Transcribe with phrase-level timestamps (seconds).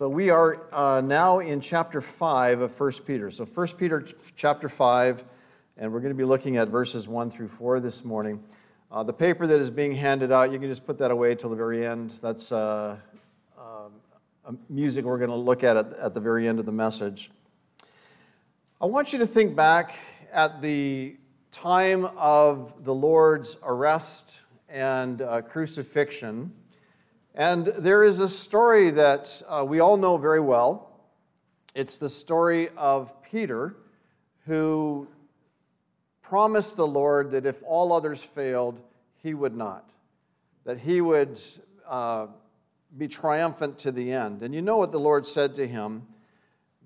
[0.00, 3.30] So we are uh, now in chapter 5 of 1 Peter.
[3.30, 4.02] So 1 Peter
[4.34, 5.24] chapter 5,
[5.76, 8.42] and we're going to be looking at verses 1 through 4 this morning.
[8.90, 11.50] Uh, the paper that is being handed out, you can just put that away till
[11.50, 12.14] the very end.
[12.22, 12.96] That's uh,
[13.58, 17.30] um, music we're going to look at at, at the very end of the message.
[18.80, 19.96] I want you to think back
[20.32, 21.18] at the
[21.52, 24.40] time of the Lord's arrest
[24.70, 26.54] and uh, crucifixion
[27.34, 30.90] and there is a story that uh, we all know very well.
[31.74, 33.76] It's the story of Peter,
[34.46, 35.06] who
[36.22, 38.80] promised the Lord that if all others failed,
[39.16, 39.88] he would not,
[40.64, 41.40] that he would
[41.88, 42.26] uh,
[42.96, 44.42] be triumphant to the end.
[44.42, 46.06] And you know what the Lord said to him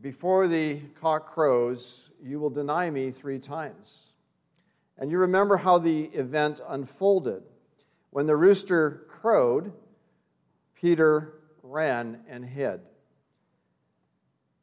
[0.03, 4.13] Before the cock crows, you will deny me three times.
[4.99, 7.43] And you remember how the event unfolded.
[8.11, 9.73] When the rooster crowed,
[10.85, 12.79] Peter ran and hid.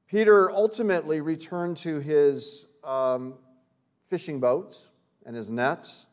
[0.08, 3.34] Peter ultimately returned to his um,
[4.08, 4.90] fishing boats
[5.26, 6.05] and his nets,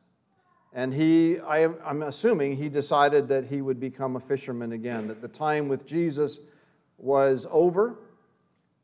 [0.73, 5.09] and he, I am, I'm assuming, he decided that he would become a fisherman again,
[5.09, 6.41] that the time with Jesus
[6.97, 7.99] was over,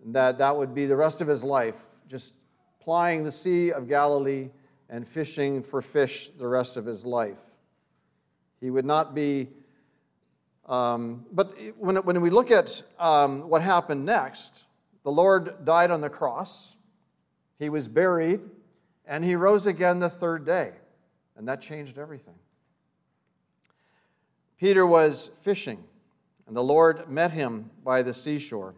[0.05, 2.35] that that would be the rest of his life, just
[2.81, 4.51] plying the Sea of Galilee
[4.91, 7.41] and fishing for fish the rest of his life.
[8.61, 9.49] He would not be
[10.67, 14.65] um, but when, when we look at um, what happened next,
[15.03, 16.77] the Lord died on the cross,
[17.59, 18.41] he was buried,
[19.07, 20.73] and he rose again the third day.
[21.37, 22.35] And that changed everything.
[24.59, 25.83] Peter was fishing,
[26.47, 28.75] and the Lord met him by the seashore.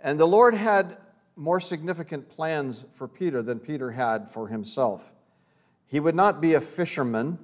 [0.00, 0.96] And the Lord had
[1.36, 5.12] more significant plans for Peter than Peter had for himself.
[5.86, 7.38] He would not be a fisherman,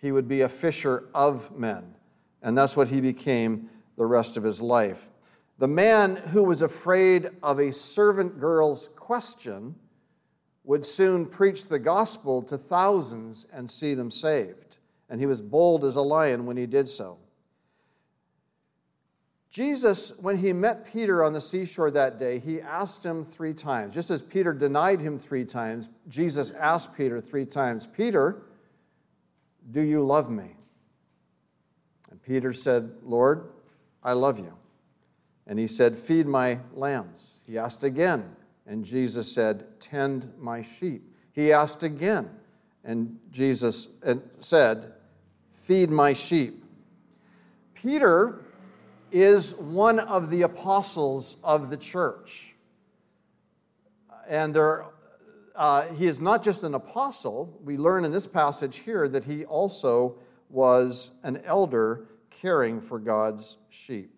[0.00, 1.94] he would be a fisher of men.
[2.42, 5.08] And that's what he became the rest of his life.
[5.58, 9.74] The man who was afraid of a servant girl's question
[10.64, 14.76] would soon preach the gospel to thousands and see them saved.
[15.08, 17.18] And he was bold as a lion when he did so.
[19.50, 23.94] Jesus, when he met Peter on the seashore that day, he asked him three times.
[23.94, 28.42] Just as Peter denied him three times, Jesus asked Peter three times Peter,
[29.70, 30.57] do you love me?
[32.28, 33.48] Peter said, Lord,
[34.04, 34.52] I love you.
[35.46, 37.40] And he said, Feed my lambs.
[37.46, 41.10] He asked again, and Jesus said, Tend my sheep.
[41.32, 42.28] He asked again,
[42.84, 43.88] and Jesus
[44.40, 44.92] said,
[45.50, 46.62] Feed my sheep.
[47.72, 48.44] Peter
[49.10, 52.54] is one of the apostles of the church.
[54.28, 54.84] And there,
[55.56, 57.58] uh, he is not just an apostle.
[57.64, 60.18] We learn in this passage here that he also
[60.50, 62.04] was an elder
[62.40, 64.12] caring for God's sheep.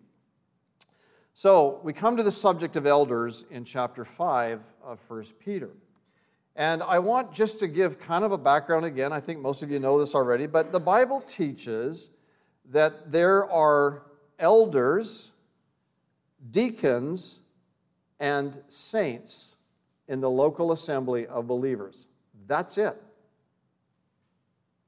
[1.33, 5.71] So we come to the subject of elders in chapter 5 of 1 Peter.
[6.55, 9.11] And I want just to give kind of a background again.
[9.13, 12.11] I think most of you know this already, but the Bible teaches
[12.69, 14.03] that there are
[14.37, 15.31] elders,
[16.51, 17.39] deacons,
[18.19, 19.55] and saints
[20.07, 22.07] in the local assembly of believers.
[22.47, 23.01] That's it.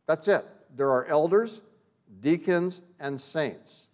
[0.06, 0.46] That's it
[0.76, 1.62] there are elders,
[2.22, 3.90] deacons, and saints.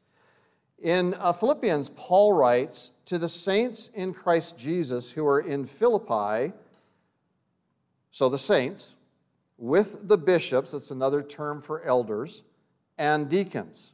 [0.81, 6.53] In uh, Philippians, Paul writes, To the saints in Christ Jesus who are in Philippi,
[8.11, 8.95] so the saints,
[9.57, 12.43] with the bishops, that's another term for elders,
[12.97, 13.93] and deacons.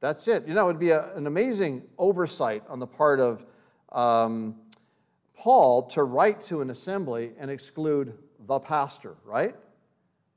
[0.00, 0.46] That's it.
[0.46, 3.44] You know, it would be a, an amazing oversight on the part of
[3.92, 4.54] um,
[5.36, 8.14] Paul to write to an assembly and exclude
[8.46, 9.54] the pastor, right?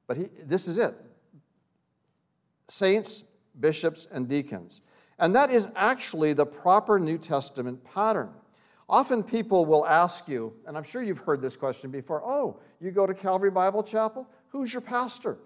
[0.08, 0.96] But he, this is it
[2.68, 3.24] saints,
[3.60, 4.82] bishops, and deacons.
[5.20, 8.32] And that is actually the proper New Testament pattern.
[8.90, 12.92] Often people will ask you, and I'm sure you've heard this question before oh, you
[12.92, 14.28] go to Calvary Bible Chapel?
[14.50, 15.38] Who's your pastor?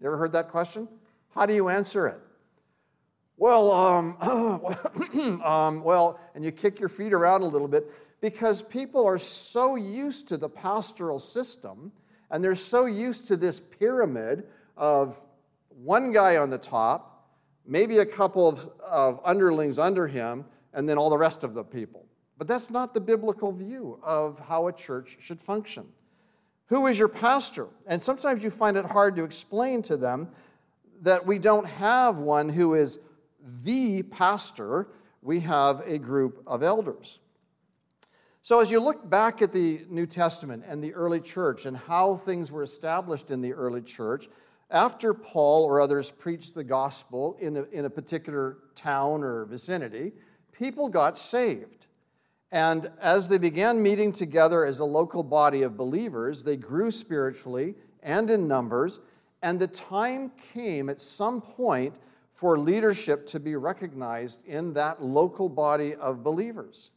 [0.00, 0.88] You ever heard that question?
[1.34, 2.18] How do you answer it?
[3.36, 4.16] Well, um,
[5.42, 7.90] um, well, and you kick your feet around a little bit
[8.20, 11.92] because people are so used to the pastoral system
[12.30, 14.44] and they're so used to this pyramid
[14.76, 15.22] of
[15.76, 17.28] one guy on the top,
[17.66, 21.64] maybe a couple of, of underlings under him, and then all the rest of the
[21.64, 22.06] people.
[22.38, 25.86] But that's not the biblical view of how a church should function.
[26.66, 27.68] Who is your pastor?
[27.86, 30.30] And sometimes you find it hard to explain to them
[31.02, 32.98] that we don't have one who is
[33.64, 34.88] the pastor,
[35.20, 37.18] we have a group of elders.
[38.40, 42.16] So, as you look back at the New Testament and the early church and how
[42.16, 44.28] things were established in the early church,
[44.72, 50.12] after Paul or others preached the gospel in a, in a particular town or vicinity,
[50.50, 51.86] people got saved.
[52.50, 57.74] And as they began meeting together as a local body of believers, they grew spiritually
[58.02, 59.00] and in numbers.
[59.42, 61.94] And the time came at some point
[62.32, 66.90] for leadership to be recognized in that local body of believers.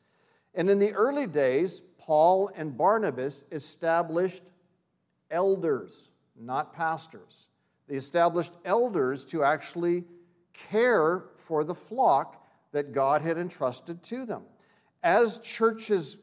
[0.54, 4.44] And in the early days, Paul and Barnabas established
[5.30, 7.48] elders, not pastors.
[7.88, 10.04] They established elders to actually
[10.54, 14.44] care for the flock that God had entrusted to them.
[15.04, 16.18] As churches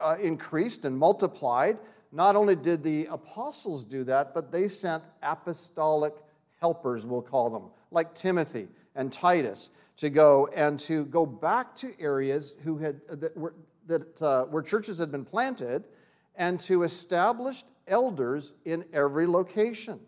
[0.00, 1.78] uh, increased and multiplied,
[2.12, 6.14] not only did the apostles do that, but they sent apostolic
[6.60, 11.94] helpers, we'll call them, like Timothy and Titus, to go and to go back to
[12.00, 13.54] areas who had, that were,
[13.86, 15.84] that, uh, where churches had been planted
[16.34, 20.00] and to establish elders in every location.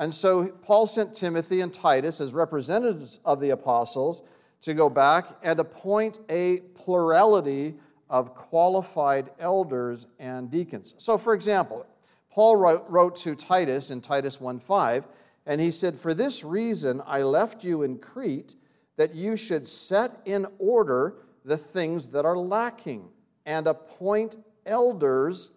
[0.00, 4.22] And so Paul sent Timothy and Titus as representatives of the apostles
[4.62, 7.74] to go back and appoint a plurality
[8.08, 10.94] of qualified elders and deacons.
[10.96, 11.86] So, for example,
[12.30, 15.04] Paul wrote, to Titus in Titus 1:5,
[15.44, 18.56] and he said, For this reason I left you in Crete,
[18.96, 23.10] that you should set in order the things that are lacking,
[23.44, 25.50] and appoint elders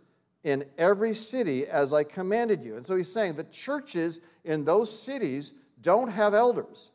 [0.44, 2.76] in every city as I commanded you.
[2.76, 6.92] And so he's saying the churches in those cities don't have elders.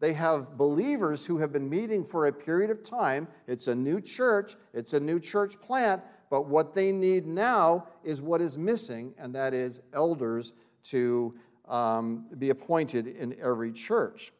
[0.00, 3.26] They have believers who have been meeting for a period of time.
[3.46, 8.20] It's a new church, it's a new church plant, but what they need now is
[8.20, 10.52] what is missing, and that is elders
[10.84, 11.34] to
[11.66, 14.32] um, be appointed in every church.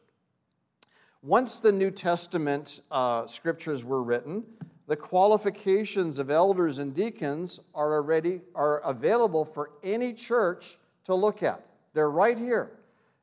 [1.21, 4.45] Once the New Testament uh, scriptures were written,
[4.89, 11.43] the qualifications of elders and deacons are already are available for any church to look
[11.43, 11.63] at.
[11.93, 12.71] They're right here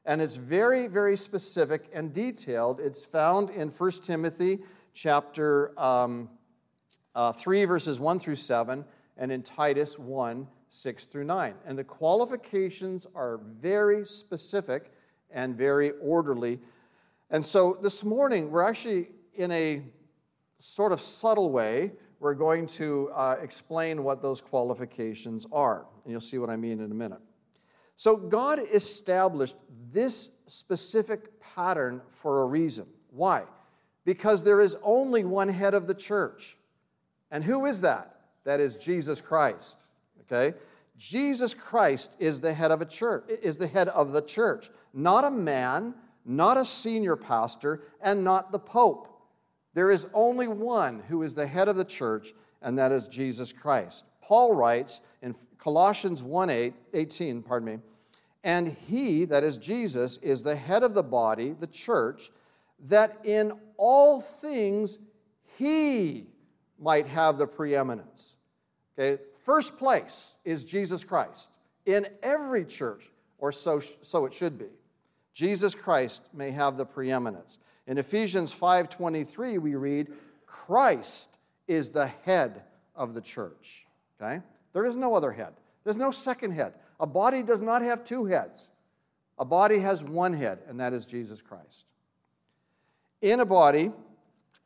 [0.07, 2.79] and it's very, very specific and detailed.
[2.79, 4.61] It's found in 1 Timothy
[4.95, 6.31] chapter um,
[7.15, 8.85] uh, 3, verses 1 through 7,
[9.17, 11.55] and in Titus 1, 6 through 9.
[11.67, 14.93] And the qualifications are very specific
[15.33, 16.61] and very orderly.
[17.31, 19.83] And so this morning, we're actually in a
[20.59, 25.87] sort of subtle way, we're going to uh, explain what those qualifications are.
[26.05, 27.21] And you'll see what I mean in a minute.
[27.97, 29.57] So God established
[29.93, 32.87] this specific pattern for a reason.
[33.11, 33.45] Why?
[34.05, 36.57] Because there is only one head of the church.
[37.31, 38.21] And who is that?
[38.45, 39.81] That is Jesus Christ.
[40.23, 40.57] Okay?
[40.97, 45.25] Jesus Christ is the head of a church, is the head of the church, not
[45.25, 45.95] a man,
[46.25, 49.16] not a senior pastor, and not the pope.
[49.77, 52.33] There is only one who is the head of the church,
[52.63, 54.07] and that is Jesus Christ.
[54.23, 57.79] Paul writes in Colossians 1 8, 18, pardon me,
[58.43, 62.31] and he, that is Jesus, is the head of the body, the church,
[62.87, 64.99] that in all things
[65.59, 66.25] he
[66.79, 68.37] might have the preeminence.
[68.99, 71.51] Okay, first place is Jesus Christ
[71.85, 74.71] in every church, or so, so it should be.
[75.35, 77.59] Jesus Christ may have the preeminence.
[77.87, 80.13] In Ephesians 5:23 we read,
[80.47, 83.87] Christ is the head of the church.
[84.21, 84.43] Okay?
[84.73, 85.55] There is no other head.
[85.85, 86.75] There's no second head.
[86.99, 88.69] A body does not have two heads.
[89.39, 91.87] A body has one head, and that is Jesus Christ.
[93.21, 93.93] In a body,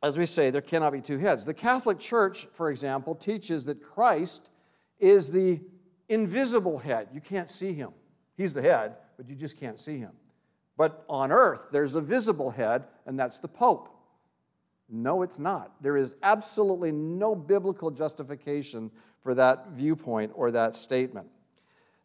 [0.01, 1.45] as we say, there cannot be two heads.
[1.45, 4.49] The Catholic Church, for example, teaches that Christ
[4.99, 5.59] is the
[6.09, 7.09] invisible head.
[7.13, 7.91] You can't see him.
[8.35, 10.11] He's the head, but you just can't see him.
[10.81, 13.87] But on earth, there's a visible head, and that's the Pope.
[14.89, 15.75] No, it's not.
[15.79, 18.89] There is absolutely no biblical justification
[19.21, 21.27] for that viewpoint or that statement.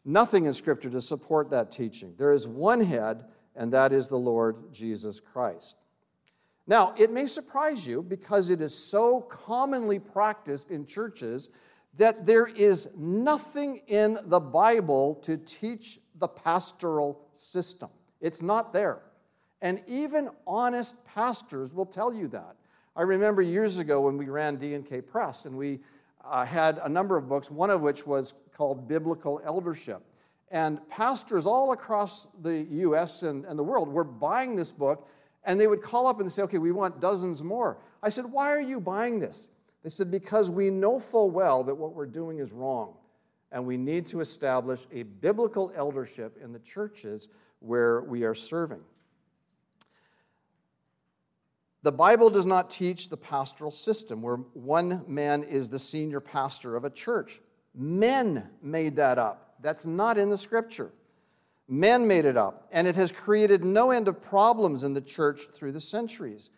[0.05, 2.13] Nothing in Scripture to support that teaching.
[2.19, 5.77] There is one head, and that is the Lord Jesus Christ.
[6.67, 11.49] Now, it may surprise you because it is so commonly practiced in churches
[11.95, 17.89] that there is nothing in the Bible to teach the pastoral system.
[18.21, 19.01] It's not there.
[19.61, 22.55] And even honest pastors will tell you that.
[22.95, 25.79] I remember years ago when we ran D&K Press and we
[26.23, 30.01] uh, had a number of books, one of which was called Biblical Eldership.
[30.49, 35.07] And pastors all across the US and, and the world were buying this book,
[35.43, 37.77] and they would call up and say, Okay, we want dozens more.
[38.01, 39.47] I said, Why are you buying this?
[39.83, 42.93] They said, Because we know full well that what we're doing is wrong,
[43.51, 47.27] and we need to establish a biblical eldership in the churches
[47.59, 48.81] where we are serving.
[51.83, 56.75] The Bible does not teach the pastoral system where one man is the senior pastor
[56.75, 57.39] of a church.
[57.73, 59.55] Men made that up.
[59.61, 60.91] That's not in the scripture.
[61.67, 65.47] Men made it up, and it has created no end of problems in the church
[65.53, 66.49] through the centuries.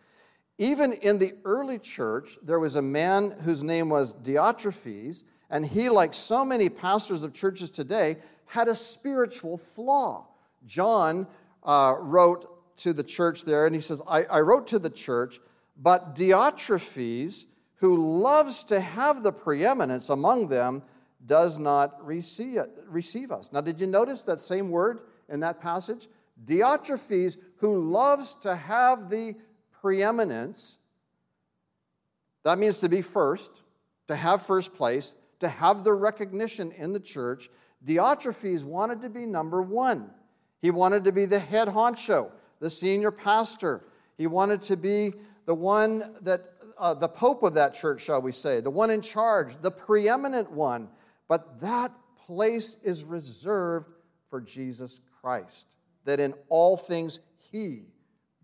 [0.60, 5.88] even in the early church, there was a man whose name was Diotrephes, and he,
[5.88, 10.26] like so many pastors of churches today, had a spiritual flaw.
[10.66, 11.26] John
[11.62, 15.38] uh, wrote to the church there, and he says, I, I wrote to the church,
[15.76, 20.82] but Diotrephes, who loves to have the preeminence among them,
[21.24, 23.52] does not receive, receive us.
[23.52, 26.08] Now, did you notice that same word in that passage?
[26.44, 29.34] Diotrephes, who loves to have the
[29.80, 30.78] preeminence.
[32.44, 33.62] That means to be first,
[34.08, 37.50] to have first place, to have the recognition in the church.
[37.84, 40.10] Diotrephes wanted to be number one.
[40.60, 43.82] He wanted to be the head honcho, the senior pastor.
[44.18, 45.14] He wanted to be
[45.46, 49.00] the one that, uh, the pope of that church, shall we say, the one in
[49.00, 50.88] charge, the preeminent one.
[51.28, 51.92] But that
[52.26, 53.90] place is reserved
[54.28, 55.68] for Jesus Christ,
[56.04, 57.86] that in all things he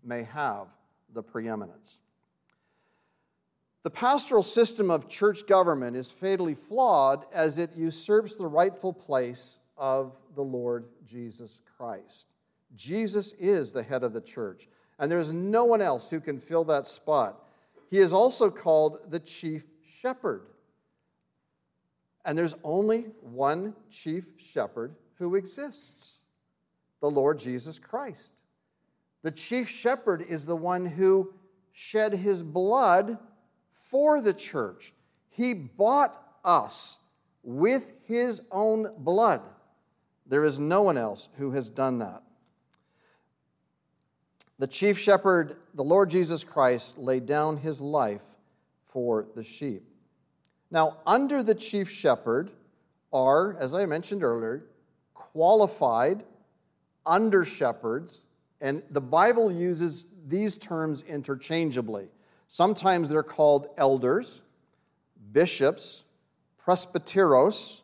[0.03, 0.67] may have
[1.13, 1.99] the preeminence.
[3.83, 9.59] The pastoral system of church government is fatally flawed as it usurps the rightful place
[9.77, 12.27] of the Lord Jesus Christ.
[12.75, 14.67] Jesus is the head of the church,
[14.99, 17.43] and there's no one else who can fill that spot.
[17.89, 20.47] He is also called the chief shepherd.
[22.25, 26.21] And there's only one chief shepherd who exists
[26.99, 28.33] the Lord Jesus Christ.
[29.23, 31.33] The chief shepherd is the one who
[31.71, 33.17] shed his blood
[33.73, 34.93] for the church.
[35.29, 36.99] He bought us
[37.43, 39.41] with his own blood.
[40.27, 42.23] There is no one else who has done that.
[44.59, 48.23] The chief shepherd, the Lord Jesus Christ, laid down his life
[48.87, 49.83] for the sheep.
[50.71, 52.51] Now, under the chief shepherd
[53.13, 54.65] are, as I mentioned earlier,
[55.13, 56.23] qualified
[57.05, 58.23] under shepherds
[58.61, 62.07] and the Bible uses these terms interchangeably.
[62.47, 64.41] Sometimes they're called elders,
[65.31, 66.03] bishops,
[66.65, 67.81] presbyteros,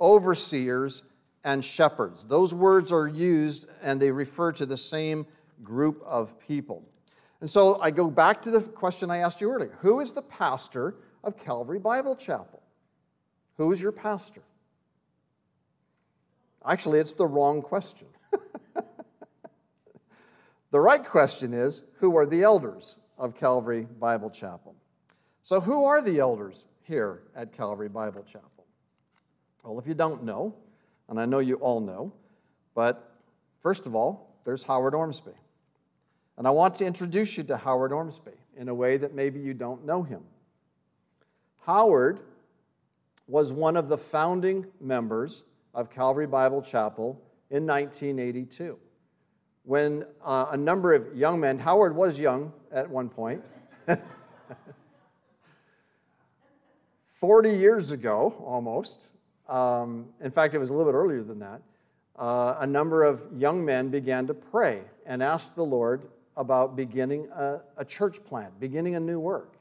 [0.00, 1.04] overseers,
[1.44, 2.26] and shepherds.
[2.26, 5.26] Those words are used and they refer to the same
[5.62, 6.82] group of people.
[7.40, 10.22] And so I go back to the question I asked you earlier Who is the
[10.22, 12.62] pastor of Calvary Bible Chapel?
[13.56, 14.42] Who is your pastor?
[16.64, 18.06] Actually, it's the wrong question.
[20.70, 24.76] The right question is who are the elders of Calvary Bible Chapel?
[25.42, 28.66] So, who are the elders here at Calvary Bible Chapel?
[29.64, 30.54] Well, if you don't know,
[31.10, 32.12] and I know you all know,
[32.74, 33.16] but
[33.60, 35.32] first of all, there's Howard Ormsby.
[36.38, 39.52] And I want to introduce you to Howard Ormsby in a way that maybe you
[39.52, 40.22] don't know him.
[41.66, 42.20] Howard
[43.26, 45.42] was one of the founding members
[45.74, 48.78] of Calvary Bible Chapel in 1982
[49.64, 53.44] when uh, a number of young men, Howard was young at one point,
[57.06, 59.10] 40 years ago almost,
[59.50, 61.60] um, in fact, it was a little bit earlier than that,
[62.16, 67.28] uh, a number of young men began to pray and ask the Lord about beginning
[67.34, 69.54] a, a church plant, beginning a new work.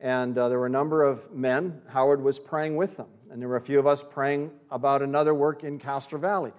[0.00, 3.08] And uh, there were a number of men, Howard was praying with them.
[3.30, 6.52] And there were a few of us praying about another work in Castro Valley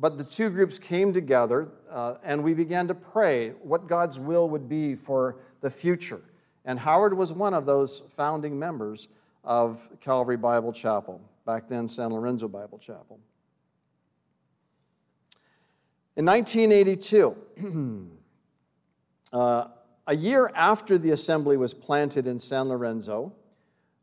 [0.00, 4.48] but the two groups came together uh, and we began to pray what God's will
[4.48, 6.20] would be for the future.
[6.64, 9.08] And Howard was one of those founding members
[9.42, 13.18] of Calvary Bible Chapel, back then San Lorenzo Bible Chapel.
[16.14, 18.10] In 1982,
[19.32, 19.68] uh,
[20.06, 23.32] a year after the assembly was planted in San Lorenzo,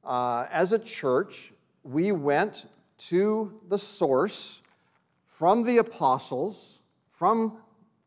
[0.04, 2.66] uh, as a church, we went
[2.98, 4.64] to the source
[5.28, 6.80] from the apostles,
[7.12, 7.60] from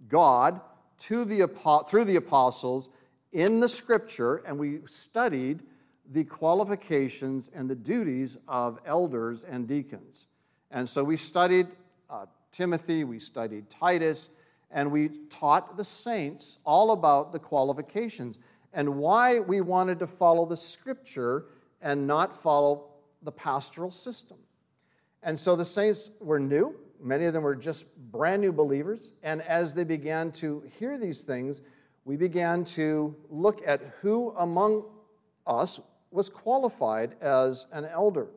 [0.08, 0.60] God
[0.98, 1.48] to the,
[1.88, 2.90] through the apostles
[3.30, 5.62] in the scripture, and we studied
[6.10, 10.26] the qualifications and the duties of elders and deacons.
[10.70, 11.68] And so we studied
[12.08, 14.30] uh, Timothy, we studied Titus,
[14.70, 18.38] and we taught the saints all about the qualifications
[18.72, 21.46] and why we wanted to follow the scripture
[21.80, 22.90] and not follow
[23.22, 24.38] the pastoral system.
[25.22, 29.12] And so the saints were new, Many of them were just brand new believers.
[29.22, 31.62] And as they began to hear these things,
[32.04, 34.84] we began to look at who among
[35.46, 38.28] us was qualified as an elder.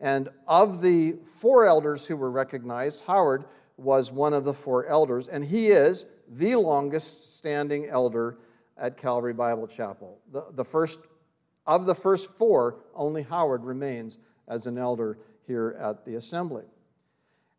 [0.00, 3.44] And of the four elders who were recognized, Howard
[3.76, 8.38] was one of the four elders, and he is the longest standing elder
[8.76, 10.18] at Calvary Bible Chapel.
[10.32, 11.00] The, the first,
[11.66, 14.18] of the first four, only Howard remains
[14.48, 16.64] as an elder here at the assembly.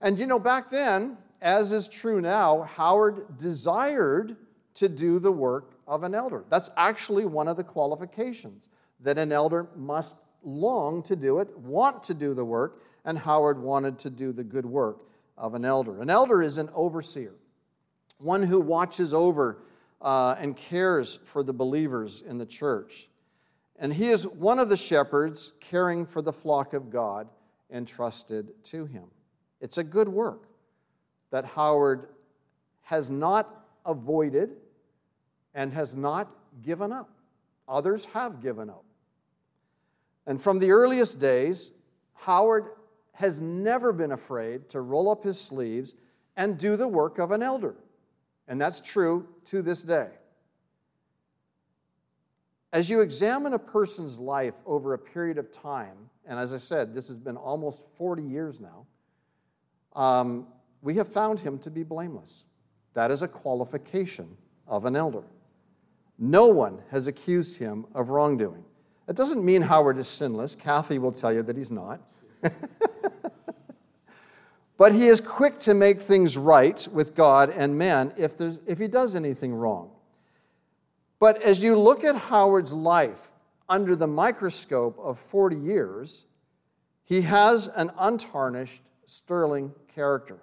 [0.01, 4.35] And you know, back then, as is true now, Howard desired
[4.75, 6.43] to do the work of an elder.
[6.49, 8.69] That's actually one of the qualifications
[9.01, 13.59] that an elder must long to do it, want to do the work, and Howard
[13.59, 14.97] wanted to do the good work
[15.37, 16.01] of an elder.
[16.01, 17.33] An elder is an overseer,
[18.19, 19.59] one who watches over
[20.01, 23.09] uh, and cares for the believers in the church.
[23.77, 27.27] And he is one of the shepherds caring for the flock of God
[27.69, 29.05] entrusted to him.
[29.59, 30.47] It's a good work
[31.31, 32.07] that Howard
[32.83, 34.51] has not avoided
[35.53, 36.29] and has not
[36.61, 37.09] given up.
[37.67, 38.85] Others have given up.
[40.27, 41.71] And from the earliest days,
[42.13, 42.69] Howard
[43.13, 45.95] has never been afraid to roll up his sleeves
[46.35, 47.75] and do the work of an elder.
[48.47, 50.09] And that's true to this day.
[52.73, 55.95] As you examine a person's life over a period of time,
[56.27, 58.85] and as I said, this has been almost 40 years now,
[59.95, 60.47] um,
[60.81, 62.43] we have found him to be blameless.
[62.93, 64.35] That is a qualification
[64.67, 65.23] of an elder.
[66.17, 68.63] No one has accused him of wrongdoing.
[69.05, 70.55] That doesn't mean Howard is sinless.
[70.55, 72.01] Kathy will tell you that he's not.
[74.77, 78.87] but he is quick to make things right with God and man if, if he
[78.87, 79.91] does anything wrong.
[81.19, 83.31] But as you look at Howard's life
[83.69, 86.25] under the microscope of 40 years,
[87.03, 90.39] he has an untarnished, sterling character.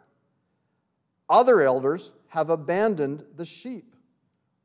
[1.29, 3.92] Other elders have abandoned the sheep.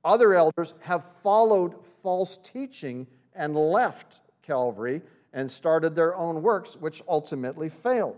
[0.07, 5.01] Other elders have followed false teaching and left Calvary
[5.33, 8.15] and started their own works, which ultimately failed.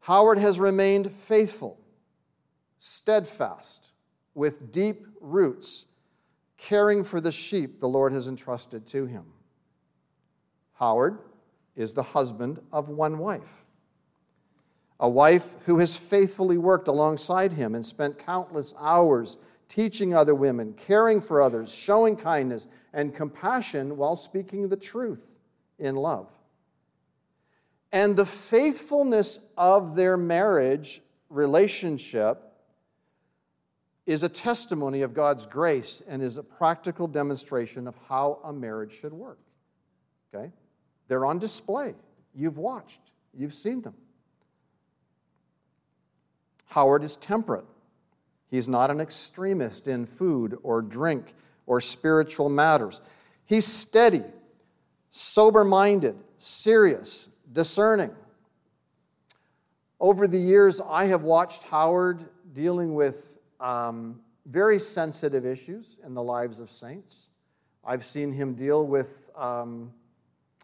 [0.00, 1.78] Howard has remained faithful,
[2.78, 3.88] steadfast,
[4.34, 5.84] with deep roots,
[6.56, 9.26] caring for the sheep the Lord has entrusted to him.
[10.76, 11.18] Howard
[11.76, 13.66] is the husband of one wife,
[14.98, 19.36] a wife who has faithfully worked alongside him and spent countless hours
[19.68, 25.38] teaching other women, caring for others, showing kindness and compassion while speaking the truth
[25.78, 26.28] in love.
[27.92, 32.42] And the faithfulness of their marriage relationship
[34.06, 38.98] is a testimony of God's grace and is a practical demonstration of how a marriage
[38.98, 39.38] should work.
[40.34, 40.50] Okay?
[41.08, 41.94] They're on display.
[42.34, 43.00] You've watched,
[43.34, 43.94] you've seen them.
[46.66, 47.64] Howard is temperate.
[48.50, 51.34] He's not an extremist in food or drink
[51.66, 53.00] or spiritual matters.
[53.44, 54.24] He's steady,
[55.10, 58.10] sober minded, serious, discerning.
[60.00, 66.22] Over the years, I have watched Howard dealing with um, very sensitive issues in the
[66.22, 67.28] lives of saints.
[67.84, 69.92] I've seen him deal with um,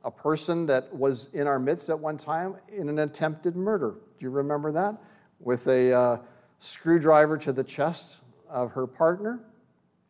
[0.05, 3.93] a person that was in our midst at one time in an attempted murder.
[4.19, 4.97] Do you remember that?
[5.41, 6.17] With a uh,
[6.65, 9.41] screwdriver to the chest of her partner.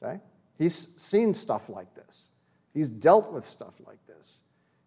[0.03, 0.21] Okay?
[0.57, 2.29] He's seen stuff like this.
[2.73, 4.39] He's dealt with stuff like this.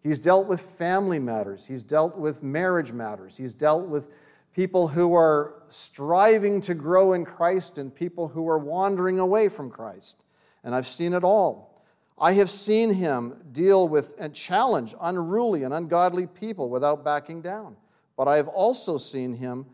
[0.02, 1.66] He's dealt with family matters.
[1.66, 3.36] He's dealt with marriage matters.
[3.36, 4.10] He's dealt with
[4.54, 9.70] people who are striving to grow in Christ and people who are wandering away from
[9.70, 10.22] Christ.
[10.64, 11.84] And I've seen it all.
[12.18, 17.76] I have seen him deal with and challenge unruly and ungodly people without backing down.
[18.16, 19.66] But I have also seen him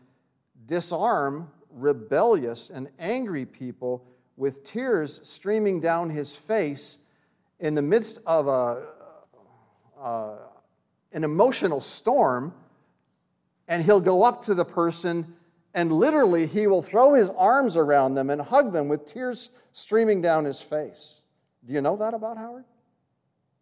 [0.65, 4.03] disarm rebellious and angry people
[4.37, 6.99] with tears streaming down his face
[7.59, 8.83] in the midst of a,
[11.11, 12.53] an emotional storm.
[13.67, 15.35] And he'll go up to the person
[15.75, 20.21] and literally he will throw his arms around them and hug them with tears streaming
[20.21, 21.21] down his face.
[21.65, 22.63] Do you know that about Howard?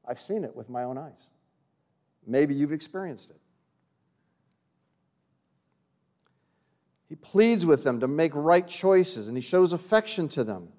[0.08, 1.30] I've seen it with my own eyes.
[2.26, 3.40] Maybe you've experienced it.
[7.10, 10.70] He pleads with them to make right choices and he shows affection to them.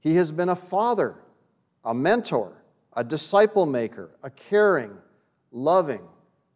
[0.00, 1.16] He has been a father,
[1.84, 2.62] a mentor,
[2.94, 4.96] a disciple maker, a caring,
[5.52, 6.02] loving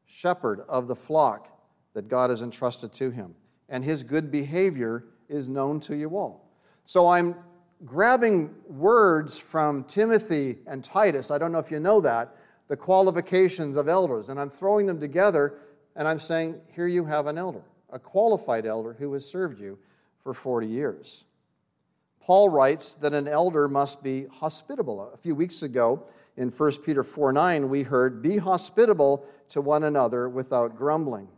[0.07, 1.49] shepherd of the flock
[1.95, 3.35] that God has entrusted to him.
[3.69, 6.51] And his good behavior is known to you all.
[6.85, 7.37] So I'm
[7.85, 11.31] grabbing words from Timothy and Titus.
[11.31, 12.35] I don't know if you know that,
[12.69, 14.31] the qualifications of elders.
[14.31, 15.59] And I'm throwing them together
[15.97, 19.79] and I'm saying, here you have an elder a qualified elder who has served you
[20.23, 21.25] for 40 years.
[22.21, 25.11] Paul writes that an elder must be hospitable.
[25.15, 29.85] A few weeks ago in 1 Peter 4 9, we heard, Be hospitable to one
[29.85, 31.29] another without grumbling.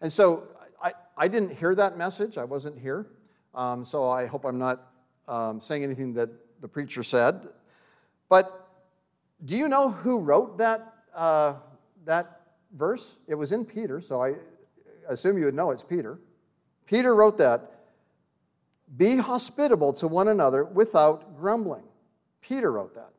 [0.00, 0.44] And so
[0.82, 3.06] I, I didn't hear that message, I wasn't here.
[3.54, 4.92] Um, so I hope I'm not
[5.26, 6.28] um, saying anything that
[6.60, 7.48] the preacher said.
[8.28, 8.68] But
[9.44, 11.54] do you know who wrote that, uh,
[12.04, 13.16] that verse?
[13.26, 14.34] It was in Peter, so I,
[15.08, 16.18] assume you would know it's Peter.
[16.86, 17.72] Peter wrote that.
[18.96, 21.82] Be hospitable to one another without grumbling.
[22.40, 23.10] Peter wrote that.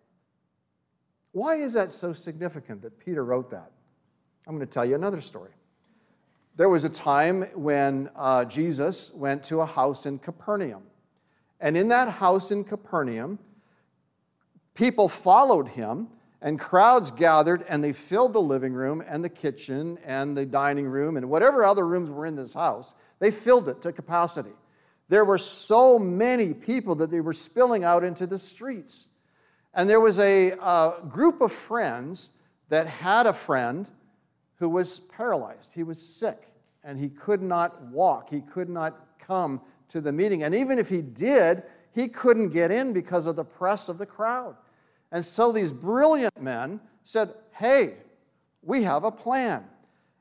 [1.34, 3.71] Why is that so significant that Peter wrote that?
[4.47, 5.52] I'm going to tell you another story.
[6.56, 10.84] There was a time when uh, Jesus went to a house in Capernaum.
[11.60, 13.38] And in that house in Capernaum,
[14.73, 16.08] people followed him,
[16.41, 20.88] and crowds gathered, and they filled the living room and the kitchen and the dining
[20.88, 22.93] room and whatever other rooms were in this house.
[23.19, 24.54] They filled it to capacity.
[25.10, 29.08] There were so many people that they were spilling out into the streets.
[29.73, 32.32] And there was a, a group of friends
[32.69, 33.89] that had a friend
[34.56, 35.71] who was paralyzed.
[35.73, 36.47] He was sick
[36.84, 38.30] and he could not walk.
[38.30, 40.43] He could not come to the meeting.
[40.43, 44.06] And even if he did, he couldn't get in because of the press of the
[44.06, 44.56] crowd.
[45.11, 47.95] And so these brilliant men said, Hey,
[48.61, 49.65] we have a plan.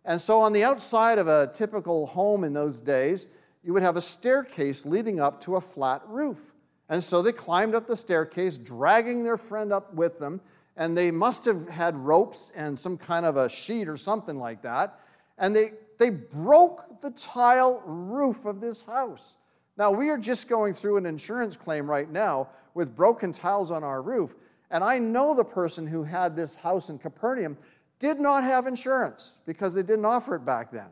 [0.05, 3.27] And so on the outside of a typical home in those days,
[3.65, 6.41] you would have a staircase leading up to a flat roof.
[6.89, 10.41] And so they climbed up the staircase, dragging their friend up with them.
[10.77, 14.63] And they must have had ropes and some kind of a sheet or something like
[14.63, 15.01] that.
[15.39, 19.37] And they, they broke the tile roof of this house.
[19.77, 23.83] Now, we are just going through an insurance claim right now with broken tiles on
[23.83, 24.35] our roof.
[24.71, 27.57] And I know the person who had this house in Capernaum
[27.99, 30.89] did not have insurance because they didn't offer it back then.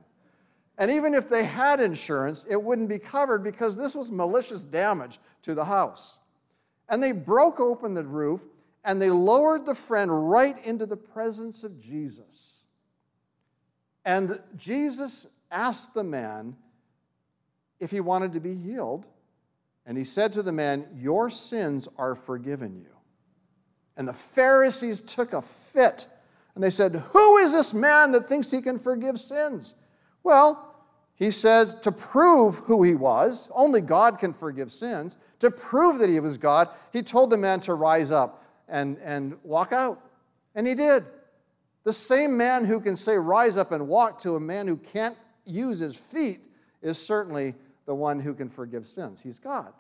[0.78, 5.18] And even if they had insurance, it wouldn't be covered because this was malicious damage
[5.42, 6.18] to the house.
[6.88, 8.44] And they broke open the roof
[8.84, 12.64] and they lowered the friend right into the presence of Jesus.
[14.04, 16.56] And Jesus asked the man
[17.80, 19.06] if he wanted to be healed.
[19.86, 22.93] And he said to the man, Your sins are forgiven you.
[23.96, 26.08] And the Pharisees took a fit
[26.54, 29.74] and they said, Who is this man that thinks he can forgive sins?
[30.22, 30.74] Well,
[31.16, 35.16] he said to prove who he was, only God can forgive sins.
[35.40, 39.36] To prove that he was God, he told the man to rise up and, and
[39.42, 40.00] walk out.
[40.54, 41.04] And he did.
[41.84, 45.16] The same man who can say, rise up and walk to a man who can't
[45.44, 46.40] use his feet
[46.82, 47.54] is certainly
[47.86, 49.20] the one who can forgive sins.
[49.20, 49.72] He's God.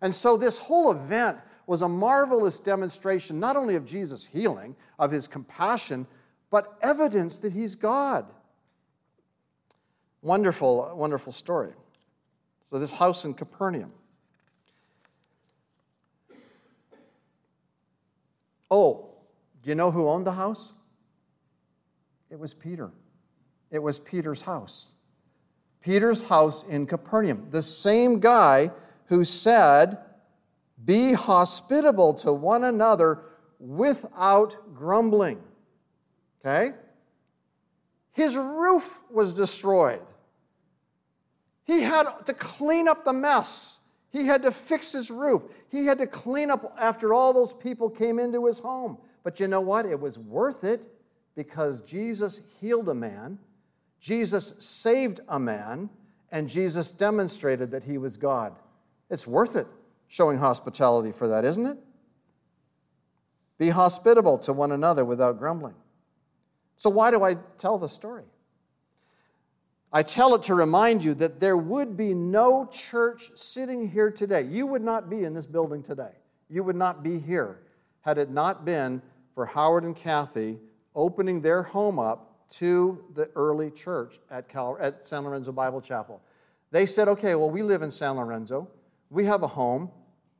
[0.00, 1.38] And so this whole event
[1.70, 6.04] was a marvelous demonstration not only of Jesus' healing, of his compassion,
[6.50, 8.26] but evidence that he's God.
[10.20, 11.70] Wonderful, wonderful story.
[12.64, 13.92] So, this house in Capernaum.
[18.68, 19.06] Oh,
[19.62, 20.72] do you know who owned the house?
[22.30, 22.90] It was Peter.
[23.70, 24.90] It was Peter's house.
[25.82, 27.46] Peter's house in Capernaum.
[27.52, 28.72] The same guy
[29.04, 29.98] who said,
[30.84, 33.22] Be hospitable to one another
[33.58, 35.42] without grumbling.
[36.40, 36.72] Okay?
[38.12, 40.00] His roof was destroyed.
[41.64, 43.80] He had to clean up the mess.
[44.10, 45.42] He had to fix his roof.
[45.70, 48.98] He had to clean up after all those people came into his home.
[49.22, 49.86] But you know what?
[49.86, 50.88] It was worth it
[51.36, 53.38] because Jesus healed a man,
[54.00, 55.90] Jesus saved a man,
[56.32, 58.56] and Jesus demonstrated that he was God.
[59.10, 59.66] It's worth it
[60.10, 61.78] showing hospitality for that, isn't it?
[63.56, 65.76] Be hospitable to one another without grumbling.
[66.76, 68.24] So, why do I tell the story?
[69.92, 74.42] I tell it to remind you that there would be no church sitting here today.
[74.42, 76.12] You would not be in this building today.
[76.48, 77.60] You would not be here
[78.02, 79.02] had it not been
[79.34, 80.58] for Howard and Kathy
[80.94, 86.20] opening their home up to the early church at, Cal- at San Lorenzo Bible Chapel.
[86.70, 88.68] They said, okay, well, we live in San Lorenzo,
[89.10, 89.90] we have a home.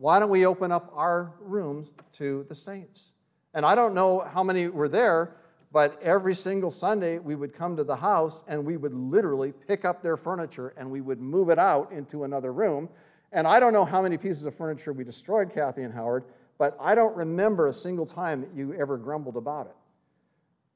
[0.00, 3.10] Why don't we open up our rooms to the saints?
[3.52, 5.36] And I don't know how many were there,
[5.72, 9.84] but every single Sunday, we would come to the house and we would literally pick
[9.84, 12.88] up their furniture and we would move it out into another room.
[13.32, 16.24] And I don't know how many pieces of furniture we destroyed, Kathy and Howard,
[16.56, 19.76] but I don't remember a single time that you ever grumbled about it.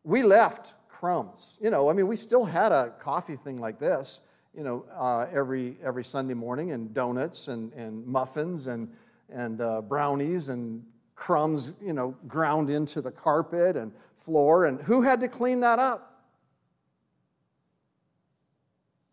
[0.02, 1.56] We left crumbs.
[1.62, 4.20] You know, I mean, we still had a coffee thing like this,
[4.54, 8.90] you know, uh, every, every Sunday morning, and donuts and, and muffins and,
[9.30, 10.84] and uh, brownies and
[11.14, 14.66] crumbs, you know, ground into the carpet and floor.
[14.66, 16.22] And who had to clean that up?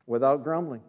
[0.08, 0.82] Without grumbling.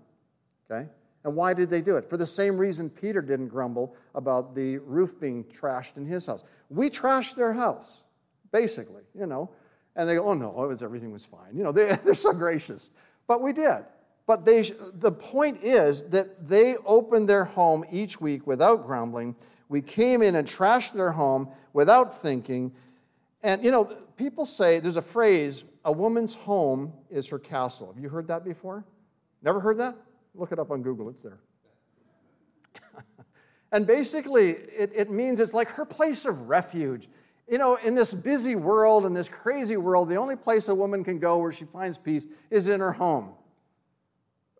[0.71, 0.89] Okay?
[1.25, 2.09] And why did they do it?
[2.09, 6.43] For the same reason Peter didn't grumble about the roof being trashed in his house.
[6.69, 8.05] We trashed their house,
[8.51, 9.51] basically, you know.
[9.95, 11.55] And they go, oh no, was, everything was fine.
[11.55, 12.91] You know, they, they're so gracious.
[13.27, 13.85] But we did.
[14.27, 14.63] But they,
[14.95, 19.35] the point is that they opened their home each week without grumbling.
[19.69, 22.73] We came in and trashed their home without thinking.
[23.43, 23.85] And, you know,
[24.17, 27.93] people say there's a phrase, a woman's home is her castle.
[27.93, 28.85] Have you heard that before?
[29.43, 29.97] Never heard that?
[30.35, 31.41] Look it up on Google, it's there.
[33.73, 37.09] and basically, it, it means it's like her place of refuge.
[37.49, 41.03] You know, in this busy world, in this crazy world, the only place a woman
[41.03, 43.33] can go where she finds peace is in her home.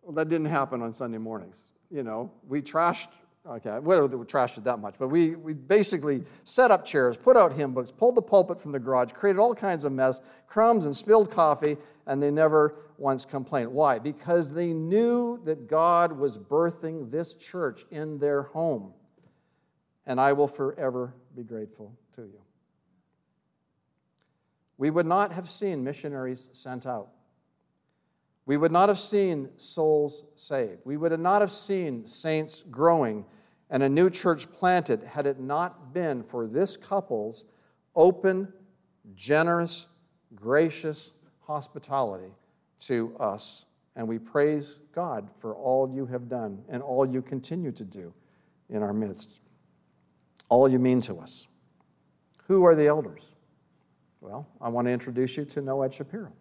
[0.03, 1.57] Well, that didn't happen on Sunday mornings.
[1.89, 6.23] You know, we trashed Okay, whether we trashed it that much, but we, we basically
[6.45, 9.53] set up chairs, put out hymn books, pulled the pulpit from the garage, created all
[9.53, 11.75] kinds of mess, crumbs and spilled coffee,
[12.07, 13.69] and they never once complained.
[13.73, 13.99] Why?
[13.99, 18.93] Because they knew that God was birthing this church in their home.
[20.05, 22.39] And I will forever be grateful to you.
[24.77, 27.09] We would not have seen missionaries sent out.
[28.45, 30.81] We would not have seen souls saved.
[30.83, 33.25] We would not have seen saints growing
[33.73, 37.43] and a new church planted had it not been for this couple's
[37.95, 38.53] open,
[39.15, 39.87] generous,
[40.35, 42.31] gracious hospitality
[42.81, 43.65] to us.
[43.95, 48.13] And we praise God for all you have done and all you continue to do
[48.69, 49.39] in our midst.
[50.49, 51.47] All you mean to us.
[52.47, 53.33] Who are the elders?
[54.21, 56.31] Well, I want to introduce you to Noed Shapiro.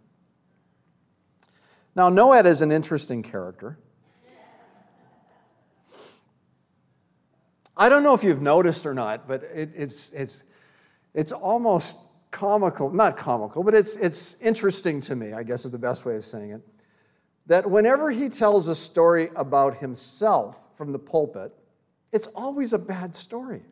[1.95, 3.79] Now, Noed is an interesting character.
[7.77, 10.43] I don't know if you've noticed or not, but it, it's, it's,
[11.15, 11.99] it's almost
[12.31, 16.17] comical, not comical, but it's, it's interesting to me, I guess is the best way
[16.17, 16.61] of saying it,
[17.47, 21.53] that whenever he tells a story about himself from the pulpit,
[22.13, 23.63] it's always a bad story.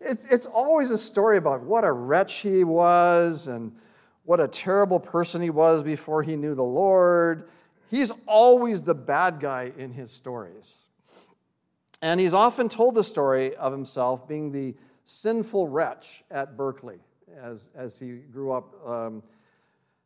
[0.00, 3.72] It's, it's always a story about what a wretch he was and
[4.26, 7.48] what a terrible person he was before he knew the Lord.
[7.88, 10.86] He's always the bad guy in his stories.
[12.02, 16.98] And he's often told the story of himself being the sinful wretch at Berkeley
[17.40, 19.22] as, as he grew up um,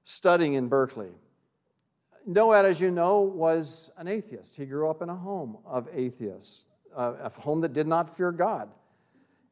[0.04, 1.11] studying in Berkeley.
[2.28, 4.54] Noed, as you know, was an atheist.
[4.54, 8.30] He grew up in a home of atheists, uh, a home that did not fear
[8.30, 8.68] God.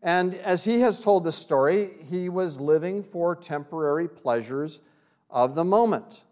[0.02, 4.80] And as he has told this story, he was living for temporary pleasures
[5.30, 6.22] of the moment.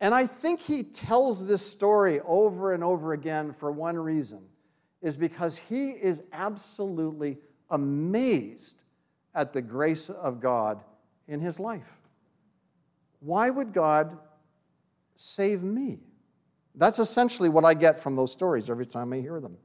[0.00, 4.42] And I think he tells this story over and over again for one reason
[5.00, 7.38] is because he is absolutely
[7.70, 8.82] amazed
[9.34, 10.82] at the grace of God
[11.28, 11.92] in his life.
[13.20, 14.18] Why would God
[15.14, 15.98] save me?
[16.74, 19.56] That's essentially what I get from those stories every time I hear them.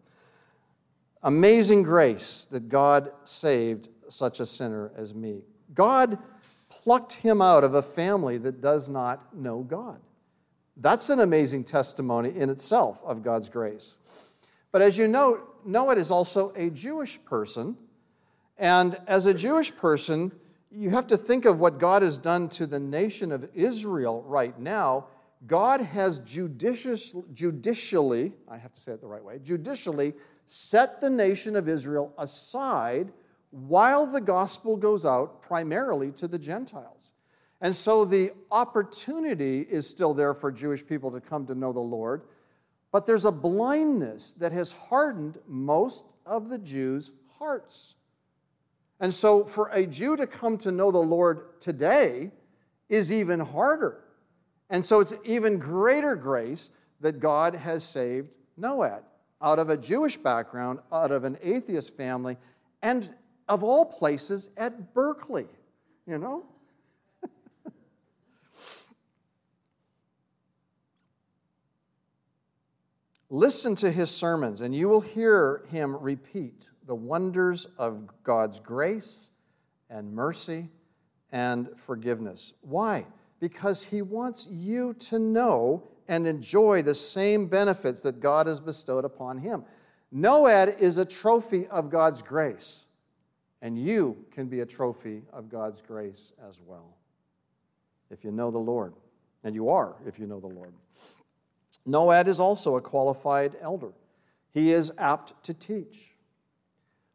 [1.24, 5.44] Amazing grace that God saved such a sinner as me.
[5.74, 6.18] God
[6.70, 10.00] plucked him out of a family that does not know God.
[10.78, 13.98] That's an amazing testimony in itself of God's grace.
[14.72, 17.78] But as you know, Noah is also a Jewish person.
[18.58, 20.32] And as a Jewish person,
[20.72, 24.58] you have to think of what God has done to the nation of Israel right
[24.58, 25.08] now.
[25.46, 30.14] God has judicious, judicially, I have to say it the right way, judicially
[30.48, 33.12] set the nation of Israel aside
[33.52, 37.14] while the gospel goes out primarily to the Gentiles.
[37.60, 41.80] And so the opportunity is still there for Jewish people to come to know the
[41.80, 42.24] Lord,
[42.92, 47.96] but there's a blindness that has hardened most of the Jews' hearts.
[49.00, 52.32] And so for a Jew to come to know the Lord today
[52.90, 54.04] is even harder.
[54.70, 59.02] And so it's even greater grace that God has saved Noah
[59.42, 62.38] out of a Jewish background, out of an atheist family,
[62.82, 63.14] and
[63.48, 65.48] of all places at Berkeley,
[66.08, 66.46] you know?
[73.30, 79.30] Listen to his sermons, and you will hear him repeat the wonders of God's grace
[79.90, 80.70] and mercy
[81.32, 82.54] and forgiveness.
[82.62, 83.06] Why?
[83.40, 89.06] Because he wants you to know and enjoy the same benefits that God has bestowed
[89.06, 89.64] upon him.
[90.12, 92.86] Noed is a trophy of God's grace,
[93.62, 96.98] and you can be a trophy of God's grace as well
[98.10, 98.94] if you know the Lord.
[99.46, 100.74] And you are if you know the Lord.
[101.86, 103.94] Noed is also a qualified elder,
[104.54, 106.10] he is apt to teach.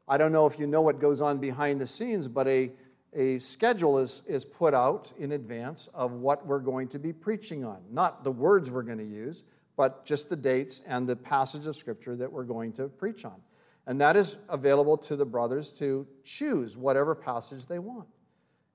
[0.09, 2.73] I don't know if you know what goes on behind the scenes, but a
[3.17, 7.65] a schedule is, is put out in advance of what we're going to be preaching
[7.65, 7.81] on.
[7.91, 9.43] Not the words we're going to use,
[9.77, 13.41] but just the dates and the passage of Scripture that we're going to preach on.
[13.87, 18.09] And that is available to the brothers to choose whatever passage they want.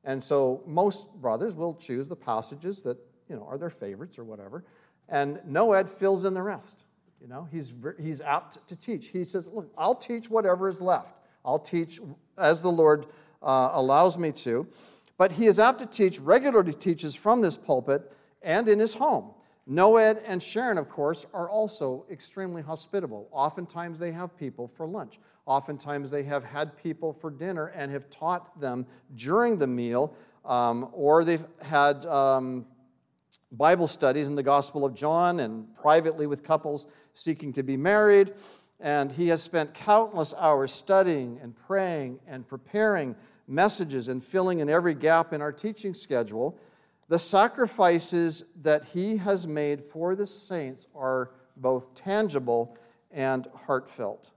[0.03, 2.97] And so most brothers will choose the passages that
[3.29, 4.63] you know are their favorites or whatever.
[5.07, 6.83] And Noed fills in the rest.
[7.21, 9.09] You know, he's, he's apt to teach.
[9.09, 11.19] He says, Look, I'll teach whatever is left.
[11.45, 11.99] I'll teach
[12.37, 13.05] as the Lord
[13.41, 14.67] uh, allows me to.
[15.17, 19.33] But he is apt to teach, regularly teaches from this pulpit and in his home.
[19.67, 23.27] Noed and Sharon, of course, are also extremely hospitable.
[23.31, 25.19] Oftentimes they have people for lunch.
[25.45, 30.13] Oftentimes they have had people for dinner and have taught them during the meal,
[30.45, 32.65] um, or they've had um,
[33.51, 38.33] Bible studies in the Gospel of John and privately with couples seeking to be married.
[38.81, 43.15] And he has spent countless hours studying and praying and preparing
[43.47, 46.57] messages and filling in every gap in our teaching schedule.
[47.07, 52.75] The sacrifices that he has made for the saints are both tangible
[53.11, 54.31] and heartfelt.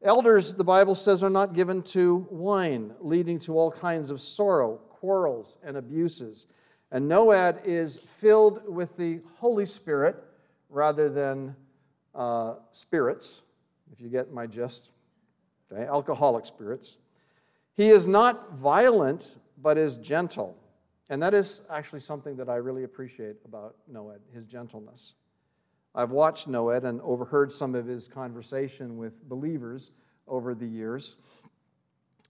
[0.00, 4.78] Elders, the Bible says, are not given to wine, leading to all kinds of sorrow,
[4.88, 6.46] quarrels, and abuses.
[6.90, 10.16] And Noad is filled with the Holy Spirit
[10.70, 11.54] rather than
[12.14, 13.42] uh, spirits,
[13.92, 14.90] if you get my gist,
[15.70, 16.98] okay, alcoholic spirits.
[17.74, 20.56] He is not violent, but is gentle.
[21.10, 25.14] And that is actually something that I really appreciate about Noed, his gentleness.
[25.94, 29.90] I've watched Noed and overheard some of his conversation with believers
[30.26, 31.16] over the years.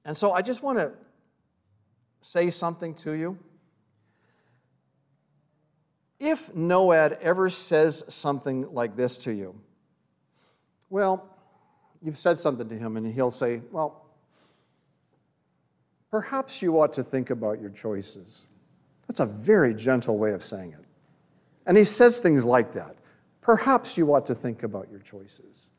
[0.05, 0.93] And so I just want to
[2.21, 3.39] say something to you.
[6.19, 9.61] If Noed ever says something like this to you,
[10.93, 11.27] well,
[12.03, 14.05] you've said something to him, and he'll say, Well,
[16.11, 18.47] perhaps you ought to think about your choices.
[19.09, 20.85] That's a very gentle way of saying it.
[21.67, 22.97] And he says things like that.
[23.41, 25.71] Perhaps you ought to think about your choices.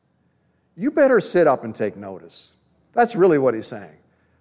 [0.76, 2.56] You better sit up and take notice.
[2.92, 3.96] That's really what he's saying.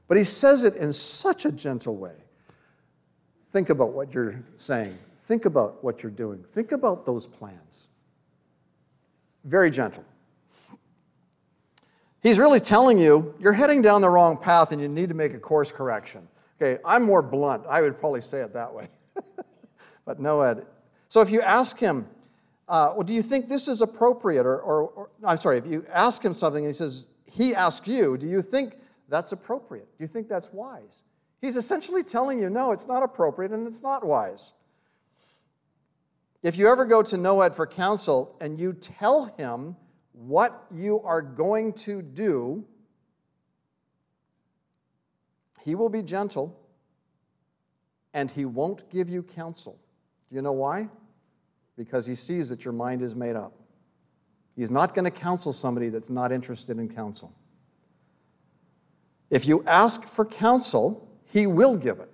[0.07, 2.15] But he says it in such a gentle way.
[3.51, 4.97] Think about what you're saying.
[5.19, 6.43] Think about what you're doing.
[6.51, 7.87] Think about those plans.
[9.43, 10.03] Very gentle.
[12.23, 15.33] He's really telling you you're heading down the wrong path and you need to make
[15.33, 16.25] a course correction.
[16.59, 17.65] Okay, I'm more blunt.
[17.67, 18.87] I would probably say it that way.
[20.05, 20.65] but no, Ed.
[21.09, 22.07] So if you ask him,
[22.69, 24.45] uh, well, do you think this is appropriate?
[24.45, 27.89] Or, or, or, I'm sorry, if you ask him something and he says, he asks
[27.89, 28.77] you, do you think
[29.09, 29.89] that's appropriate?
[29.97, 31.03] Do you think that's wise?
[31.41, 34.53] He's essentially telling you, no, it's not appropriate and it's not wise.
[36.41, 39.75] If you ever go to Noed for counsel and you tell him
[40.13, 42.63] what you are going to do,
[45.61, 46.59] he will be gentle
[48.13, 49.79] and he won't give you counsel.
[50.29, 50.89] Do you know why?
[51.75, 53.53] Because he sees that your mind is made up.
[54.55, 57.33] He's not going to counsel somebody that's not interested in counsel.
[59.31, 62.11] If you ask for counsel, he will give it,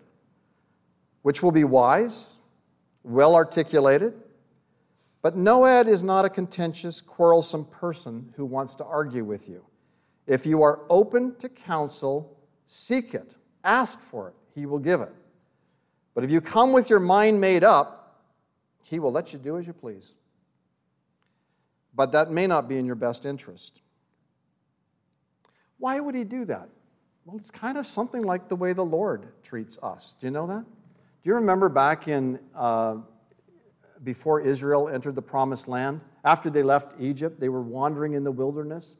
[1.21, 2.35] which will be wise,
[3.03, 4.13] well articulated,
[5.21, 9.65] but Noed is not a contentious, quarrelsome person who wants to argue with you.
[10.27, 15.13] If you are open to counsel, seek it, ask for it, he will give it.
[16.13, 18.21] But if you come with your mind made up,
[18.83, 20.15] he will let you do as you please.
[21.93, 23.81] But that may not be in your best interest.
[25.77, 26.69] Why would he do that?
[27.25, 30.15] Well, it's kind of something like the way the Lord treats us.
[30.19, 30.63] Do you know that?
[30.63, 32.97] Do you remember back in uh,
[34.03, 36.01] before Israel entered the promised land.
[36.23, 38.97] After they left Egypt, they were wandering in the wilderness,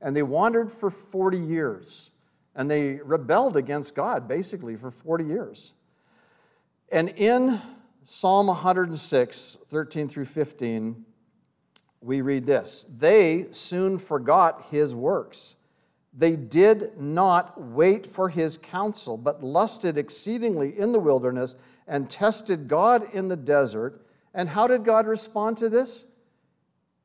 [0.00, 2.10] and they wandered for 40 years.
[2.54, 5.72] And they rebelled against God basically for 40 years.
[6.90, 7.60] And in
[8.04, 11.04] Psalm 106, 13 through 15,
[12.02, 15.56] we read this They soon forgot his works.
[16.14, 21.56] They did not wait for his counsel, but lusted exceedingly in the wilderness
[21.88, 24.06] and tested God in the desert.
[24.34, 26.04] And how did God respond to this?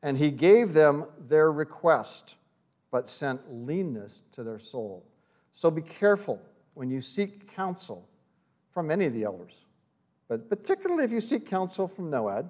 [0.02, 2.38] And he gave them their request,
[2.92, 5.06] but sent leanness to their soul.
[5.52, 6.42] So be careful
[6.76, 8.08] when you seek counsel
[8.72, 9.66] from any of the elders,
[10.28, 12.50] but particularly if you seek counsel from Noad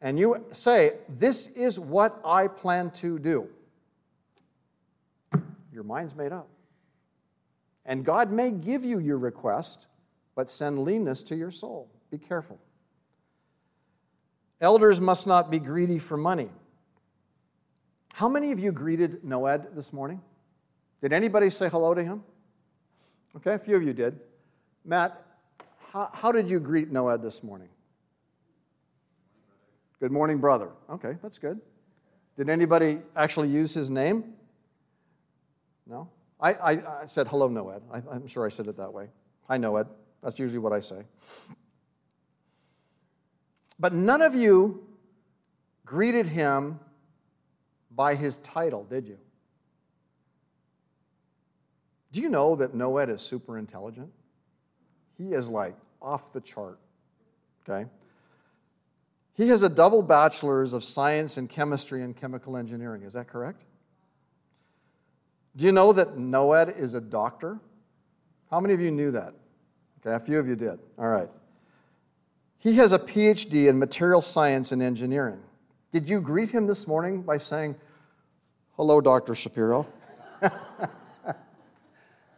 [0.00, 3.48] and you say, This is what I plan to do.
[5.72, 6.48] Your mind's made up.
[7.84, 9.86] And God may give you your request,
[10.34, 11.88] but send leanness to your soul.
[12.10, 12.58] Be careful.
[14.60, 16.50] Elders must not be greedy for money.
[18.14, 20.20] How many of you greeted Noed this morning?
[21.00, 22.22] Did anybody say hello to him?
[23.36, 24.20] Okay, a few of you did.
[24.84, 25.24] Matt,
[25.92, 27.68] how, how did you greet Noed this morning?
[29.98, 30.70] Good morning, brother.
[30.90, 31.60] Okay, that's good.
[32.36, 34.34] Did anybody actually use his name?
[35.86, 36.08] No?
[36.38, 36.70] I, I,
[37.02, 37.82] I said hello, Noed.
[37.92, 39.08] I, I'm sure I said it that way.
[39.48, 39.86] Hi, Noed.
[40.22, 41.02] That's usually what I say.
[43.80, 44.86] But none of you
[45.86, 46.78] greeted him
[47.90, 49.18] by his title, did you?
[52.12, 54.12] Do you know that Noed is super intelligent?
[55.16, 56.78] He is like off the chart,
[57.68, 57.88] okay?
[59.34, 63.02] He has a double bachelor's of science in chemistry and chemical engineering.
[63.02, 63.62] Is that correct?
[65.56, 67.58] Do you know that Noed is a doctor?
[68.50, 69.34] How many of you knew that?
[70.00, 70.78] Okay, a few of you did.
[70.98, 71.30] All right.
[72.60, 75.40] He has a PhD in material science and engineering.
[75.92, 77.74] Did you greet him this morning by saying,
[78.76, 79.34] Hello, Dr.
[79.34, 79.86] Shapiro?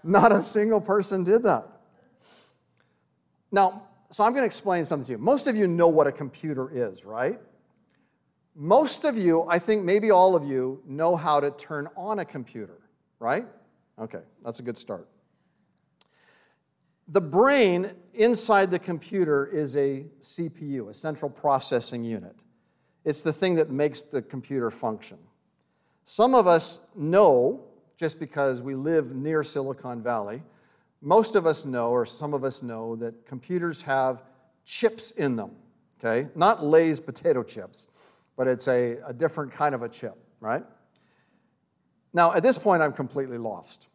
[0.05, 1.68] Not a single person did that.
[3.51, 5.18] Now, so I'm going to explain something to you.
[5.18, 7.39] Most of you know what a computer is, right?
[8.55, 12.25] Most of you, I think maybe all of you, know how to turn on a
[12.25, 12.79] computer,
[13.18, 13.47] right?
[13.99, 15.09] Okay, that's a good start.
[17.12, 22.34] The brain inside the computer is a CPU, a central processing unit.
[23.04, 25.18] It's the thing that makes the computer function.
[26.06, 27.64] Some of us know,
[27.98, 30.42] just because we live near Silicon Valley,
[31.02, 34.22] most of us know, or some of us know, that computers have
[34.64, 35.50] chips in them,
[35.98, 36.30] okay?
[36.34, 37.88] Not Lay's potato chips,
[38.38, 40.64] but it's a, a different kind of a chip, right?
[42.14, 43.88] Now, at this point, I'm completely lost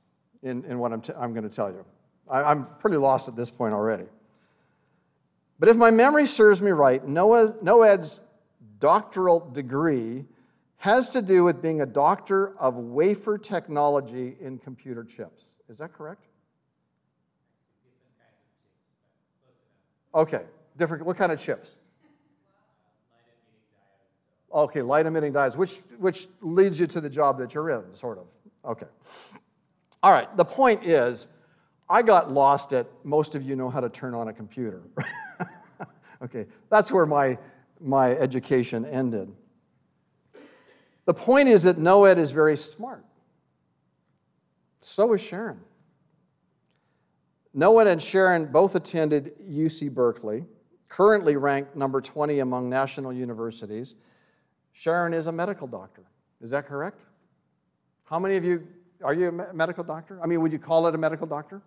[0.44, 1.84] in, in what I'm, t- I'm going to tell you.
[2.30, 4.06] I'm pretty lost at this point already.
[5.60, 8.20] But if my memory serves me right, Noed's
[8.80, 10.26] doctoral degree
[10.78, 15.56] has to do with being a doctor of wafer technology in computer chips.
[15.68, 16.26] Is that correct?
[20.14, 20.44] Okay,
[20.78, 21.06] different.
[21.06, 21.76] What kind of chips?
[24.54, 28.18] Okay, light emitting diodes, which, which leads you to the job that you're in, sort
[28.18, 28.28] of.
[28.64, 28.88] Okay.
[30.02, 31.28] All right, the point is,
[31.90, 34.84] I got lost at most of you know how to turn on a computer.
[36.22, 37.38] okay, that's where my,
[37.80, 39.32] my education ended.
[41.06, 43.06] The point is that Noed is very smart.
[44.82, 45.62] So is Sharon.
[47.56, 50.46] Noed and Sharon both attended UC Berkeley,
[50.90, 53.96] currently ranked number 20 among national universities.
[54.74, 56.04] Sharon is a medical doctor.
[56.42, 57.02] Is that correct?
[58.04, 58.68] How many of you
[59.04, 60.20] are you a medical doctor?
[60.24, 61.62] I mean, would you call it a medical doctor?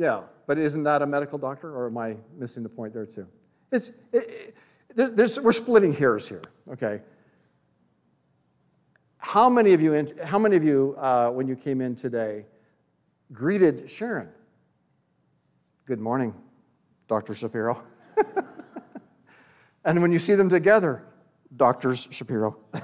[0.00, 3.26] Yeah, but isn't that a medical doctor, or am I missing the point there too?
[3.70, 4.56] It's, it,
[4.96, 6.40] it, we're splitting hairs here,
[6.72, 7.02] okay?
[9.18, 12.46] How many of you, how many of you uh, when you came in today,
[13.30, 14.30] greeted Sharon?
[15.84, 16.32] Good morning,
[17.06, 17.34] Dr.
[17.34, 17.82] Shapiro.
[19.84, 21.04] and when you see them together,
[21.54, 22.56] Doctors Shapiro.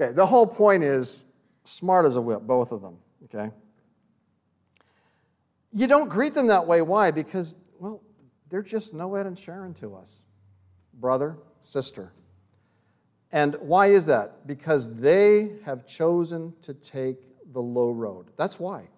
[0.00, 1.24] okay, the whole point is
[1.64, 3.50] smart as a whip, both of them, okay?
[5.78, 6.82] You don't greet them that way.
[6.82, 7.12] Why?
[7.12, 8.02] Because, well,
[8.50, 10.24] they're just Noed and Sharon to us
[10.94, 12.12] brother, sister.
[13.30, 14.48] And why is that?
[14.48, 17.18] Because they have chosen to take
[17.52, 18.26] the low road.
[18.36, 18.88] That's why.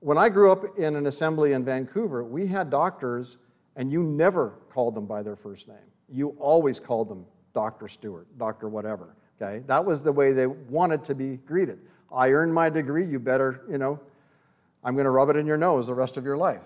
[0.00, 3.38] When I grew up in an assembly in Vancouver, we had doctors,
[3.76, 5.76] and you never called them by their first name.
[6.08, 7.86] You always called them Dr.
[7.86, 8.68] Stewart, Dr.
[8.68, 9.14] whatever.
[9.40, 9.62] Okay?
[9.68, 11.78] That was the way they wanted to be greeted.
[12.12, 14.00] I earned my degree, you better, you know,
[14.84, 16.62] I'm going to rub it in your nose the rest of your life.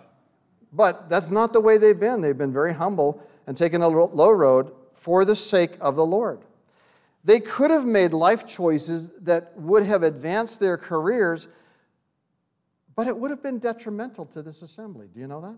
[0.72, 2.20] But that's not the way they've been.
[2.20, 6.40] They've been very humble and taken a low road for the sake of the Lord.
[7.24, 11.48] They could have made life choices that would have advanced their careers,
[12.94, 15.08] but it would have been detrimental to this assembly.
[15.12, 15.56] Do you know that?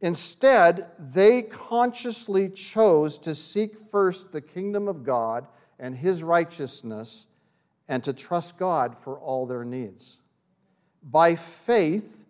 [0.00, 5.46] Instead, they consciously chose to seek first the kingdom of God
[5.78, 7.26] and his righteousness
[7.88, 10.20] and to trust God for all their needs.
[11.04, 12.24] By faith,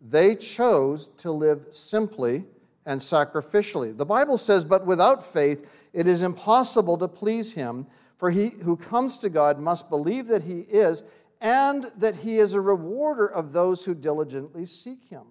[0.00, 2.44] they chose to live simply
[2.86, 3.96] and sacrificially.
[3.96, 8.76] The Bible says, But without faith, it is impossible to please him, for he who
[8.76, 11.02] comes to God must believe that he is,
[11.40, 15.24] and that he is a rewarder of those who diligently seek him.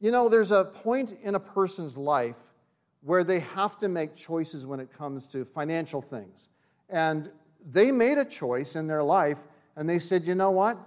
[0.00, 2.36] You know, there's a point in a person's life
[3.02, 6.48] where they have to make choices when it comes to financial things.
[6.88, 7.30] And
[7.70, 9.38] they made a choice in their life,
[9.76, 10.78] and they said, you know what?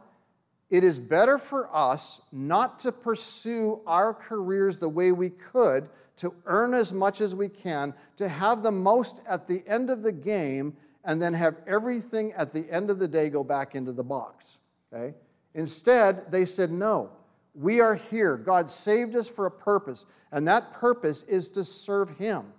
[0.72, 6.34] It is better for us not to pursue our careers the way we could to
[6.46, 10.12] earn as much as we can, to have the most at the end of the
[10.12, 14.04] game, and then have everything at the end of the day go back into the
[14.04, 14.60] box.
[14.94, 15.16] Okay?
[15.56, 17.10] Instead, they said, no,
[17.56, 18.38] we are here.
[18.38, 22.54] God saved us for a purpose, and that purpose is to serve Him.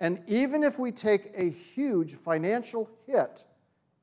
[0.00, 3.44] And even if we take a huge financial hit,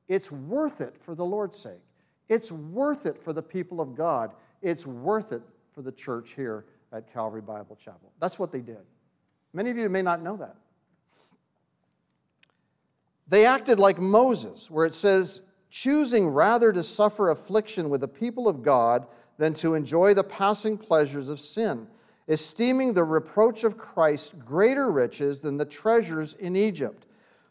[0.08, 1.85] it's worth it for the Lord's sake.
[2.28, 4.32] It's worth it for the people of God.
[4.62, 8.12] It's worth it for the church here at Calvary Bible Chapel.
[8.20, 8.84] That's what they did.
[9.52, 10.56] Many of you may not know that.
[13.28, 18.48] They acted like Moses, where it says, choosing rather to suffer affliction with the people
[18.48, 19.06] of God
[19.36, 21.88] than to enjoy the passing pleasures of sin.
[22.28, 27.06] esteeming the reproach of Christ greater riches than the treasures in Egypt,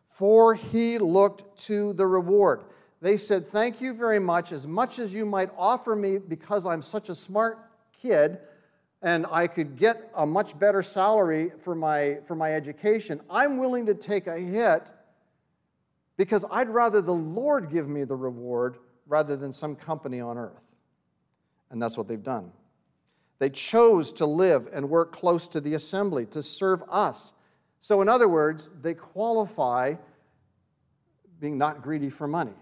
[0.07, 2.61] for he looked to the reward.
[3.05, 4.51] They said, Thank you very much.
[4.51, 7.59] As much as you might offer me because I'm such a smart
[8.01, 8.39] kid
[9.03, 13.85] and I could get a much better salary for my, for my education, I'm willing
[13.85, 14.91] to take a hit
[16.17, 20.75] because I'd rather the Lord give me the reward rather than some company on earth.
[21.69, 22.51] And that's what they've done.
[23.37, 27.33] They chose to live and work close to the assembly, to serve us.
[27.81, 29.93] So, in other words, they qualify
[31.39, 32.55] being not greedy for money.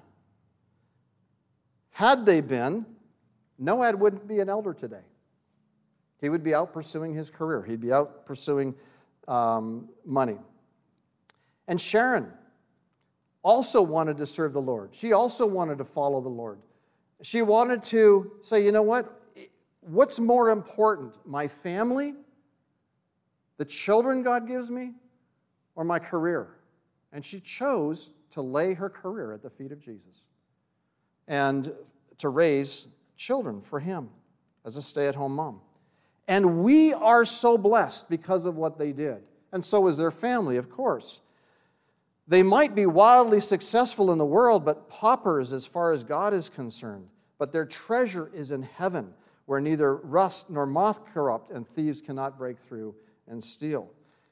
[1.93, 2.85] Had they been,
[3.61, 5.05] Noad wouldn't be an elder today.
[6.19, 8.75] He would be out pursuing his career, he'd be out pursuing
[9.27, 10.37] um, money.
[11.67, 12.31] And Sharon
[13.43, 14.89] also wanted to serve the Lord.
[14.93, 16.59] She also wanted to follow the Lord.
[17.21, 19.21] She wanted to say, you know what?
[19.81, 22.15] What's more important, my family,
[23.57, 24.93] the children God gives me,
[25.75, 26.55] or my career?
[27.11, 30.25] And she chose to lay her career at the feet of Jesus
[31.28, 31.74] and
[32.19, 34.09] to raise children for him
[34.65, 35.61] as a stay at home mom.
[36.28, 39.24] And we are so blessed because of what they did.
[39.51, 41.21] And so is their family, of course.
[42.28, 46.49] They might be wildly successful in the world, but paupers as far as God is
[46.49, 47.07] concerned.
[47.38, 49.13] But their treasure is in heaven
[49.45, 52.95] where neither rust nor moth corrupt, and thieves cannot break through
[53.28, 53.89] and steal.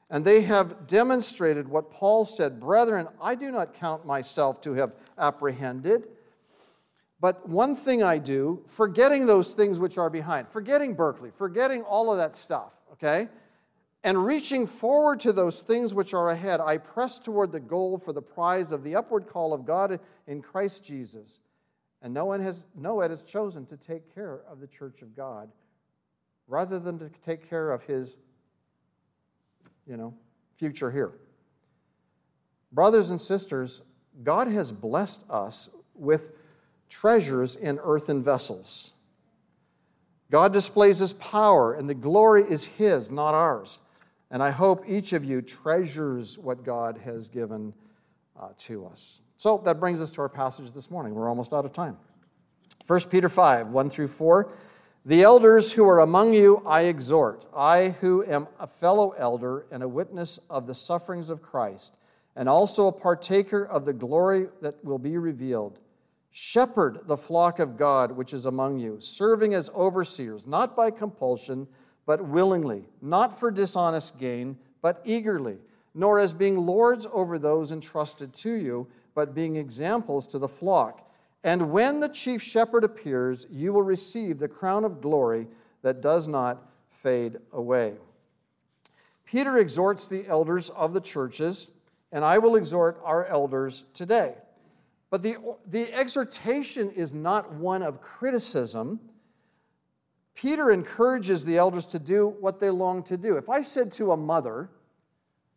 [0.08, 4.94] And they have demonstrated what Paul said Brethren, I do not count myself to have
[5.18, 6.08] apprehended.
[7.22, 12.10] But one thing I do, forgetting those things which are behind, forgetting Berkeley, forgetting all
[12.10, 13.28] of that stuff, okay?
[14.02, 18.12] And reaching forward to those things which are ahead, I press toward the goal for
[18.12, 21.38] the prize of the upward call of God in Christ Jesus.
[22.02, 25.48] And no one has, Noah has chosen to take care of the church of God
[26.48, 28.16] rather than to take care of his,
[29.86, 30.12] you know,
[30.56, 31.12] future here.
[32.72, 33.82] Brothers and sisters,
[34.24, 36.32] God has blessed us with
[37.02, 38.92] treasures in earthen vessels.
[40.30, 43.80] God displays his power, and the glory is his, not ours.
[44.30, 47.74] And I hope each of you treasures what God has given
[48.40, 49.20] uh, to us.
[49.36, 51.12] So that brings us to our passage this morning.
[51.12, 51.96] We're almost out of time.
[52.86, 54.52] 1 Peter 5, 1 through 4.
[55.04, 59.82] The elders who are among you I exhort, I who am a fellow elder and
[59.82, 61.96] a witness of the sufferings of Christ,
[62.36, 65.80] and also a partaker of the glory that will be revealed.
[66.32, 71.68] Shepherd the flock of God which is among you, serving as overseers, not by compulsion,
[72.06, 75.58] but willingly, not for dishonest gain, but eagerly,
[75.94, 81.08] nor as being lords over those entrusted to you but being examples to the flock.
[81.44, 85.48] And when the chief shepherd appears, you will receive the crown of glory
[85.82, 87.94] that does not fade away.
[89.24, 91.68] Peter exhorts the elders of the churches,
[92.12, 94.34] and I will exhort our elders today.
[95.12, 95.36] But the,
[95.66, 98.98] the exhortation is not one of criticism.
[100.34, 103.36] Peter encourages the elders to do what they long to do.
[103.36, 104.70] If I said to a mother,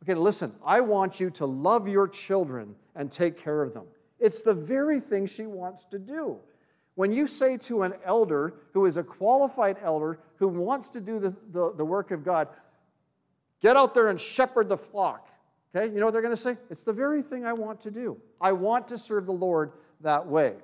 [0.04, 3.86] okay, listen, I want you to love your children and take care of them.
[4.20, 6.38] It's the very thing she wants to do.
[6.96, 11.18] When you say to an elder who is a qualified elder who wants to do
[11.18, 12.50] the, the, the work of God,
[13.62, 15.30] get out there and shepherd the flock,
[15.76, 16.58] okay, you know what they're going to say?
[16.70, 18.18] It's the very thing I want to do.
[18.40, 20.56] I want to serve the Lord that way.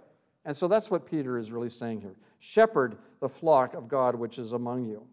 [0.46, 4.40] And so that's what Peter is really saying here shepherd the flock of God which
[4.40, 5.06] is among you.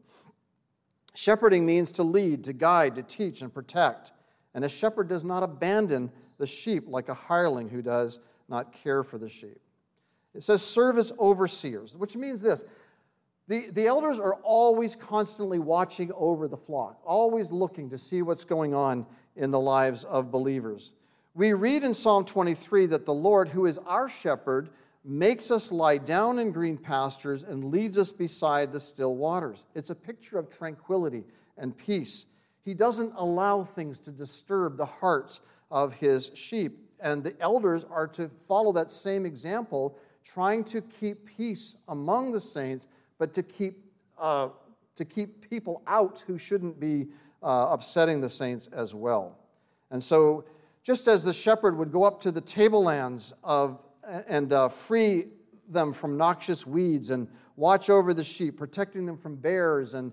[1.14, 4.12] Shepherding means to lead, to guide, to teach, and protect.
[4.54, 9.02] And a shepherd does not abandon the sheep like a hireling who does not care
[9.02, 9.60] for the sheep.
[10.34, 12.64] It says service overseers, which means this
[13.48, 18.44] the, the elders are always constantly watching over the flock, always looking to see what's
[18.44, 19.06] going on
[19.38, 20.92] in the lives of believers.
[21.34, 24.70] We read in Psalm 23 that the Lord, who is our shepherd,
[25.04, 29.64] makes us lie down in green pastures and leads us beside the still waters.
[29.74, 31.24] It's a picture of tranquility
[31.56, 32.26] and peace.
[32.64, 36.78] He doesn't allow things to disturb the hearts of his sheep.
[37.00, 42.40] And the elders are to follow that same example, trying to keep peace among the
[42.40, 43.84] saints, but to keep,
[44.18, 44.48] uh,
[44.96, 47.06] to keep people out who shouldn't be
[47.42, 49.38] uh, upsetting the saints as well.
[49.90, 50.44] And so,
[50.82, 53.78] just as the shepherd would go up to the tablelands of,
[54.26, 55.26] and uh, free
[55.68, 60.12] them from noxious weeds and watch over the sheep, protecting them from bears and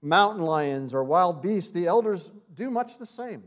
[0.00, 3.42] mountain lions or wild beasts, the elders do much the same.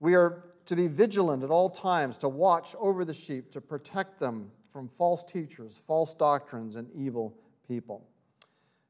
[0.00, 4.18] We are to be vigilant at all times, to watch over the sheep, to protect
[4.18, 7.36] them from false teachers, false doctrines, and evil
[7.68, 8.06] people.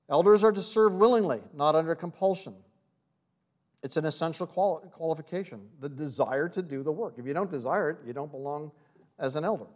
[0.09, 2.55] Elders are to serve willingly, not under compulsion.
[3.85, 7.16] It's an essential quali- qualification, the desire to do the work.
[7.18, 8.72] If you don't desire it, you don't belong
[9.18, 9.66] as an elder.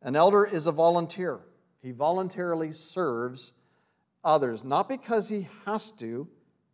[0.00, 1.40] An elder is a volunteer,
[1.82, 3.52] he voluntarily serves
[4.24, 6.26] others, not because he has to,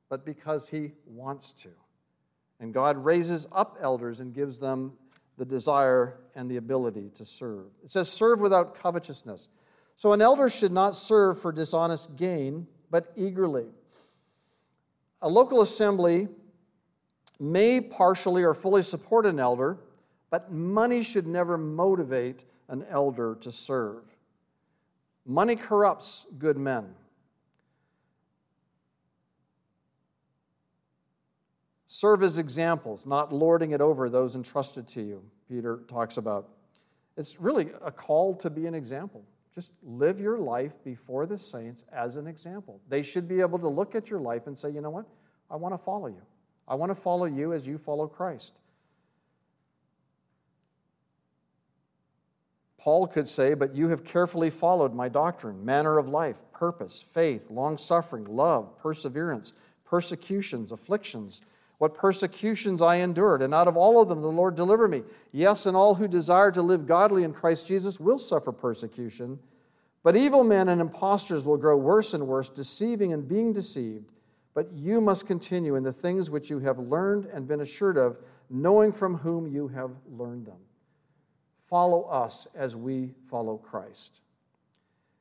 [0.08, 1.70] but because he wants to.
[2.60, 4.92] And God raises up elders and gives them
[5.38, 7.66] the desire and the ability to serve.
[7.82, 9.48] It says, serve without covetousness.
[9.96, 13.66] So an elder should not serve for dishonest gain, but eagerly.
[15.20, 16.28] A local assembly
[17.40, 19.78] may partially or fully support an elder,
[20.30, 24.02] but money should never motivate an elder to serve.
[25.24, 26.94] Money corrupts good men.
[31.86, 36.48] Serve as examples, not lording it over those entrusted to you, Peter talks about.
[37.16, 39.24] It's really a call to be an example.
[39.58, 42.80] Just live your life before the saints as an example.
[42.88, 45.04] They should be able to look at your life and say, you know what?
[45.50, 46.22] I want to follow you.
[46.68, 48.54] I want to follow you as you follow Christ.
[52.78, 57.50] Paul could say, But you have carefully followed my doctrine, manner of life, purpose, faith,
[57.50, 59.54] long suffering, love, perseverance,
[59.84, 61.40] persecutions, afflictions
[61.78, 65.02] what persecutions I endured, and out of all of them the Lord delivered me.
[65.32, 69.38] Yes, and all who desire to live godly in Christ Jesus will suffer persecution.
[70.02, 74.10] But evil men and impostors will grow worse and worse, deceiving and being deceived.
[74.54, 78.18] But you must continue in the things which you have learned and been assured of,
[78.50, 80.58] knowing from whom you have learned them.
[81.60, 84.20] Follow us as we follow Christ.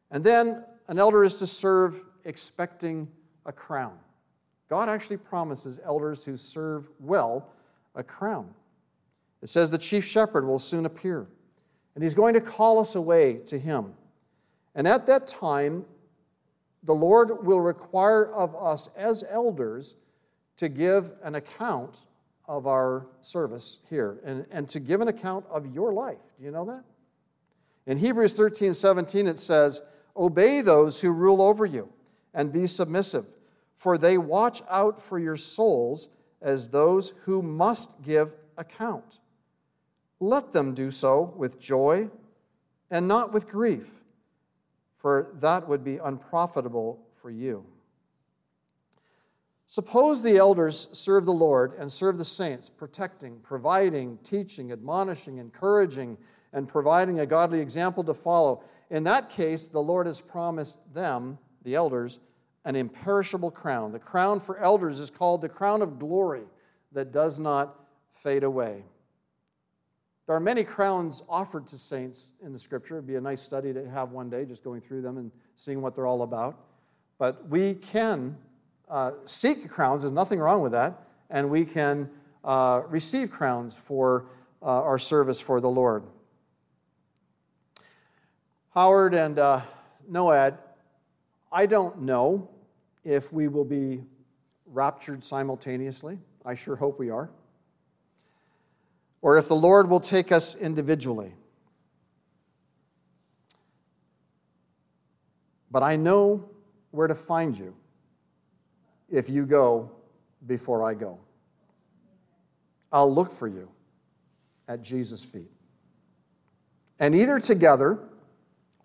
[0.10, 3.10] And then an elder is to serve expecting
[3.46, 3.98] a crown.
[4.70, 7.50] God actually promises elders who serve well
[7.96, 8.54] a crown.
[9.42, 11.28] It says the chief shepherd will soon appear,
[11.96, 13.94] and he's going to call us away to him.
[14.76, 15.86] And at that time,
[16.84, 19.96] the Lord will require of us as elders
[20.58, 22.00] to give an account
[22.48, 26.22] of our service here and, and to give an account of your life.
[26.38, 26.84] Do you know that?
[27.86, 29.82] In Hebrews 13 17, it says,
[30.16, 31.90] Obey those who rule over you
[32.34, 33.26] and be submissive
[33.78, 36.10] for they watch out for your souls
[36.42, 39.20] as those who must give account.
[40.20, 42.10] Let them do so with joy
[42.90, 44.04] and not with grief,
[44.98, 47.66] for that would be unprofitable for you.
[49.68, 56.18] Suppose the elders serve the Lord and serve the saints, protecting, providing, teaching, admonishing, encouraging,
[56.52, 58.64] and providing a godly example to follow.
[58.90, 62.22] In that case, the Lord has promised them, the elders,
[62.68, 63.94] an imperishable crown.
[63.94, 66.44] The crown for elders is called the crown of glory
[66.92, 67.80] that does not
[68.12, 68.84] fade away.
[70.26, 72.96] There are many crowns offered to saints in the scripture.
[72.96, 75.82] It'd be a nice study to have one day, just going through them and seeing
[75.82, 76.60] what they're all about.
[77.18, 78.38] But we can
[78.90, 82.10] uh, seek crowns, there's nothing wrong with that, and we can
[82.44, 84.26] uh, receive crowns for
[84.62, 86.04] uh, our service for the Lord.
[88.74, 89.62] Howard and uh,
[90.12, 90.58] Noad,
[91.50, 92.50] I don't know
[93.08, 94.04] if we will be
[94.66, 96.20] raptured simultaneously.
[96.46, 97.30] I sure hope we are.
[99.22, 101.34] Or if the Lord will take us individually.
[105.72, 106.50] But I know
[106.92, 107.74] where to find you
[109.10, 109.90] if you go
[110.46, 111.18] before I go.
[112.92, 113.70] I'll look for you
[114.68, 115.52] at Jesus' feet.
[117.00, 118.00] And either together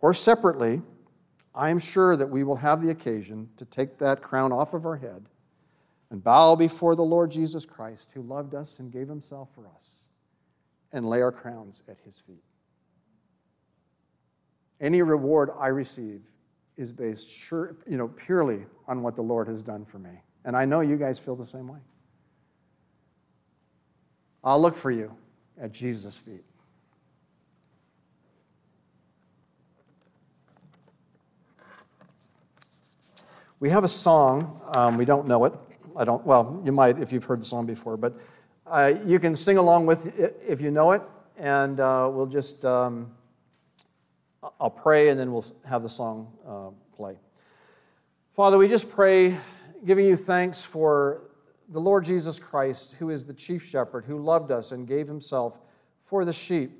[0.00, 0.80] or separately,
[1.54, 4.86] I am sure that we will have the occasion to take that crown off of
[4.86, 5.28] our head
[6.10, 9.96] and bow before the Lord Jesus Christ, who loved us and gave himself for us,
[10.92, 12.42] and lay our crowns at his feet.
[14.80, 16.22] Any reward I receive
[16.76, 20.22] is based sure, you know, purely on what the Lord has done for me.
[20.44, 21.78] And I know you guys feel the same way.
[24.42, 25.14] I'll look for you
[25.60, 26.44] at Jesus' feet.
[33.62, 34.60] We have a song.
[34.66, 35.52] Um, we don't know it.
[35.96, 38.18] I don't, well, you might if you've heard the song before, but
[38.66, 41.02] uh, you can sing along with it if you know it,
[41.38, 43.12] and uh, we'll just, um,
[44.60, 47.20] I'll pray and then we'll have the song uh, play.
[48.34, 49.38] Father, we just pray,
[49.86, 51.30] giving you thanks for
[51.68, 55.60] the Lord Jesus Christ, who is the chief shepherd, who loved us and gave himself
[56.02, 56.72] for the sheep.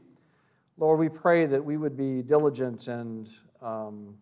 [0.78, 3.30] Lord, we pray that we would be diligent and
[3.61, 4.16] um,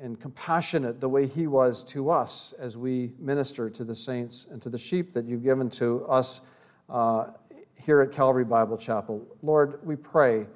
[0.00, 4.62] and compassionate the way he was to us as we minister to the saints and
[4.62, 6.40] to the sheep that you've given to us
[6.88, 7.26] uh,
[7.74, 9.26] here at Calvary Bible Chapel.
[9.42, 10.46] Lord, we pray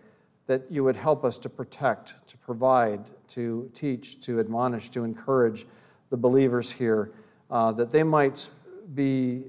[0.47, 5.66] that you would help us to protect, to provide, to teach, to admonish, to encourage
[6.11, 7.12] the believers here,
[7.51, 8.49] uh, that they might
[8.95, 9.45] be,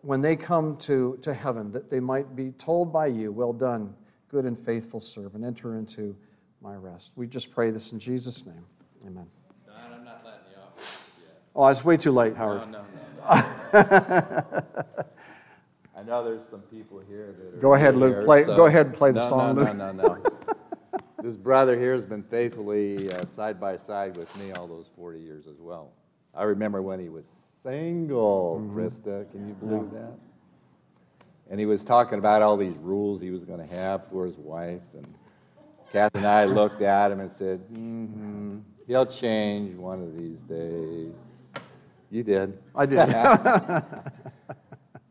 [0.00, 3.94] when they come to, to heaven, that they might be told by you, Well done,
[4.28, 6.16] good and faithful servant, enter into
[6.60, 7.12] my rest.
[7.16, 8.64] We just pray this in Jesus' name.
[9.06, 9.26] Amen.
[9.66, 11.40] Don, I'm not letting you off yet.
[11.54, 12.70] Oh, it's way too late, Howard.
[12.70, 12.84] No, no,
[13.22, 13.32] no.
[15.96, 17.60] I know there's some people here that are.
[17.60, 18.14] Go ahead, Luke.
[18.14, 19.76] here, Play- so- go ahead and play the No, song, No, Luke.
[19.76, 20.22] no, no, no.
[21.22, 25.20] This brother here has been faithfully uh, side by side with me all those 40
[25.20, 25.92] years as well.
[26.34, 27.24] I remember when he was
[27.62, 28.76] single, Mm-hmm.
[28.76, 29.30] Krista.
[29.30, 30.14] Can you believe that?
[31.48, 34.36] And he was talking about all these rules he was going to have for his
[34.36, 34.82] wife.
[34.94, 35.06] And
[35.92, 41.12] Kath and I looked at him and said, mm-hmm, he'll change one of these days.
[42.10, 42.58] You did.
[42.74, 43.14] I did.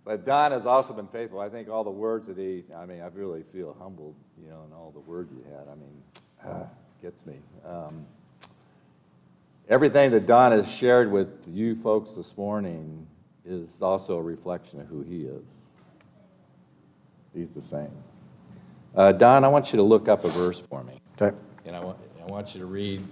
[0.04, 1.40] But Don has also been faithful.
[1.40, 4.64] I think all the words that he, I mean, I really feel humbled, you know,
[4.68, 5.68] in all the words you had.
[5.72, 6.02] I mean,
[6.46, 6.66] uh,
[7.02, 7.36] gets me.
[7.66, 8.06] Um,
[9.70, 13.08] everything that Don has shared with you folks this morning
[13.46, 15.46] is also a reflection of who he is.
[17.34, 17.92] He's the same.
[18.96, 21.00] Uh, Don, I want you to look up a verse for me.
[21.20, 21.36] Okay.
[21.66, 23.04] And I want, I want you to read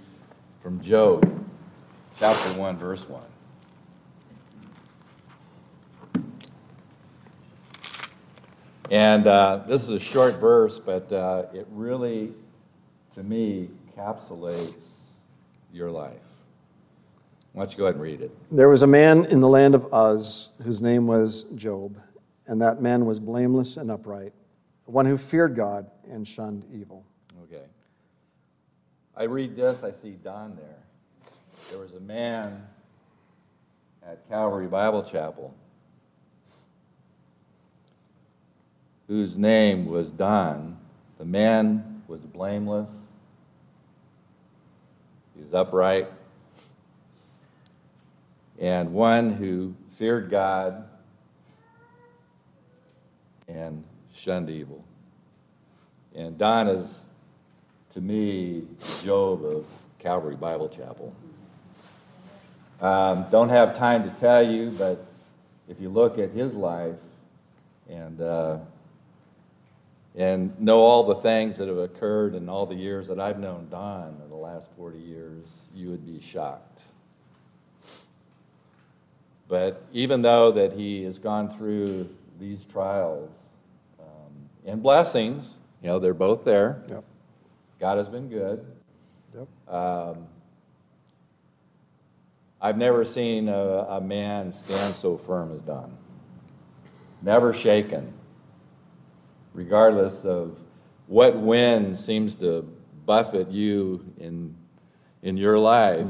[0.62, 1.22] from Job,
[2.18, 3.22] chapter 1, verse 1.
[8.90, 12.32] And uh, this is a short verse, but uh, it really,
[13.14, 14.74] to me, encapsulates
[15.72, 16.12] your life.
[17.52, 18.36] Why don't you go ahead and read it?
[18.50, 21.96] There was a man in the land of Uz whose name was Job,
[22.46, 24.32] and that man was blameless and upright,
[24.90, 27.04] one who feared God and shunned evil.
[27.44, 27.64] Okay.
[29.16, 30.82] I read this, I see Don there.
[31.70, 32.66] There was a man
[34.06, 35.54] at Calvary Bible Chapel
[39.06, 40.76] whose name was Don.
[41.18, 42.88] The man was blameless,
[45.36, 46.08] he was upright,
[48.58, 50.84] and one who feared God
[53.48, 53.84] and
[54.14, 54.84] shunned evil.
[56.14, 57.04] And Don is,
[57.90, 58.64] to me,
[59.02, 59.66] Job of
[59.98, 61.14] Calvary Bible Chapel.
[62.80, 65.04] Um, don't have time to tell you, but
[65.68, 66.96] if you look at his life
[67.88, 68.58] and uh,
[70.16, 73.68] and know all the things that have occurred in all the years that I've known
[73.70, 75.44] Don in the last 40 years,
[75.74, 76.80] you would be shocked.
[79.48, 82.08] But even though that he has gone through
[82.38, 83.30] these trials
[84.66, 86.82] and blessings, you know, they're both there.
[86.88, 87.04] Yep.
[87.78, 88.64] God has been good.
[89.34, 89.74] Yep.
[89.74, 90.26] Um,
[92.60, 95.96] I've never seen a, a man stand so firm as Don.
[97.22, 98.12] Never shaken,
[99.54, 100.58] regardless of
[101.06, 102.70] what wind seems to
[103.06, 104.54] buffet you in,
[105.22, 106.06] in your life.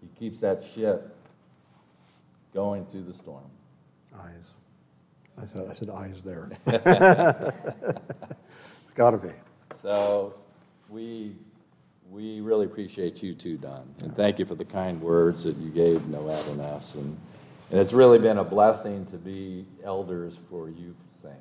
[0.00, 1.14] He keeps that ship
[2.54, 3.44] going through the storm.
[4.18, 4.56] Eyes.
[5.40, 6.50] I said, I said eyes there.
[6.66, 6.94] it's
[8.94, 9.30] got to be.
[9.82, 10.34] So
[10.88, 11.36] we,
[12.10, 13.88] we really appreciate you too, Don.
[14.02, 16.94] And thank you for the kind words that you gave Noab and us.
[16.94, 17.16] And,
[17.70, 21.38] and it's really been a blessing to be elders for you saints.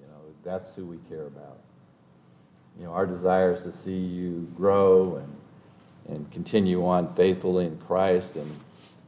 [0.00, 1.58] You know, that's who we care about.
[2.78, 7.76] You know, our desire is to see you grow and, and continue on faithfully in
[7.78, 8.48] Christ and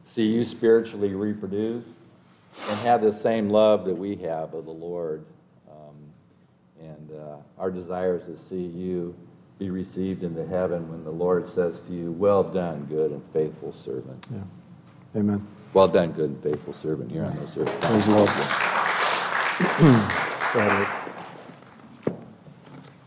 [0.05, 1.85] see you spiritually reproduce
[2.69, 5.25] and have the same love that we have of the Lord.
[5.69, 5.95] Um,
[6.79, 9.15] and uh, our desire is to see you
[9.59, 13.73] be received into heaven when the Lord says to you, Well done, good and faithful
[13.73, 14.27] servant.
[14.31, 15.19] Yeah.
[15.19, 15.45] Amen.
[15.73, 17.81] Well done, good and faithful servant here on this earth.
[17.81, 18.29] Praise the Lord.
[20.53, 20.89] Go ahead, Luke.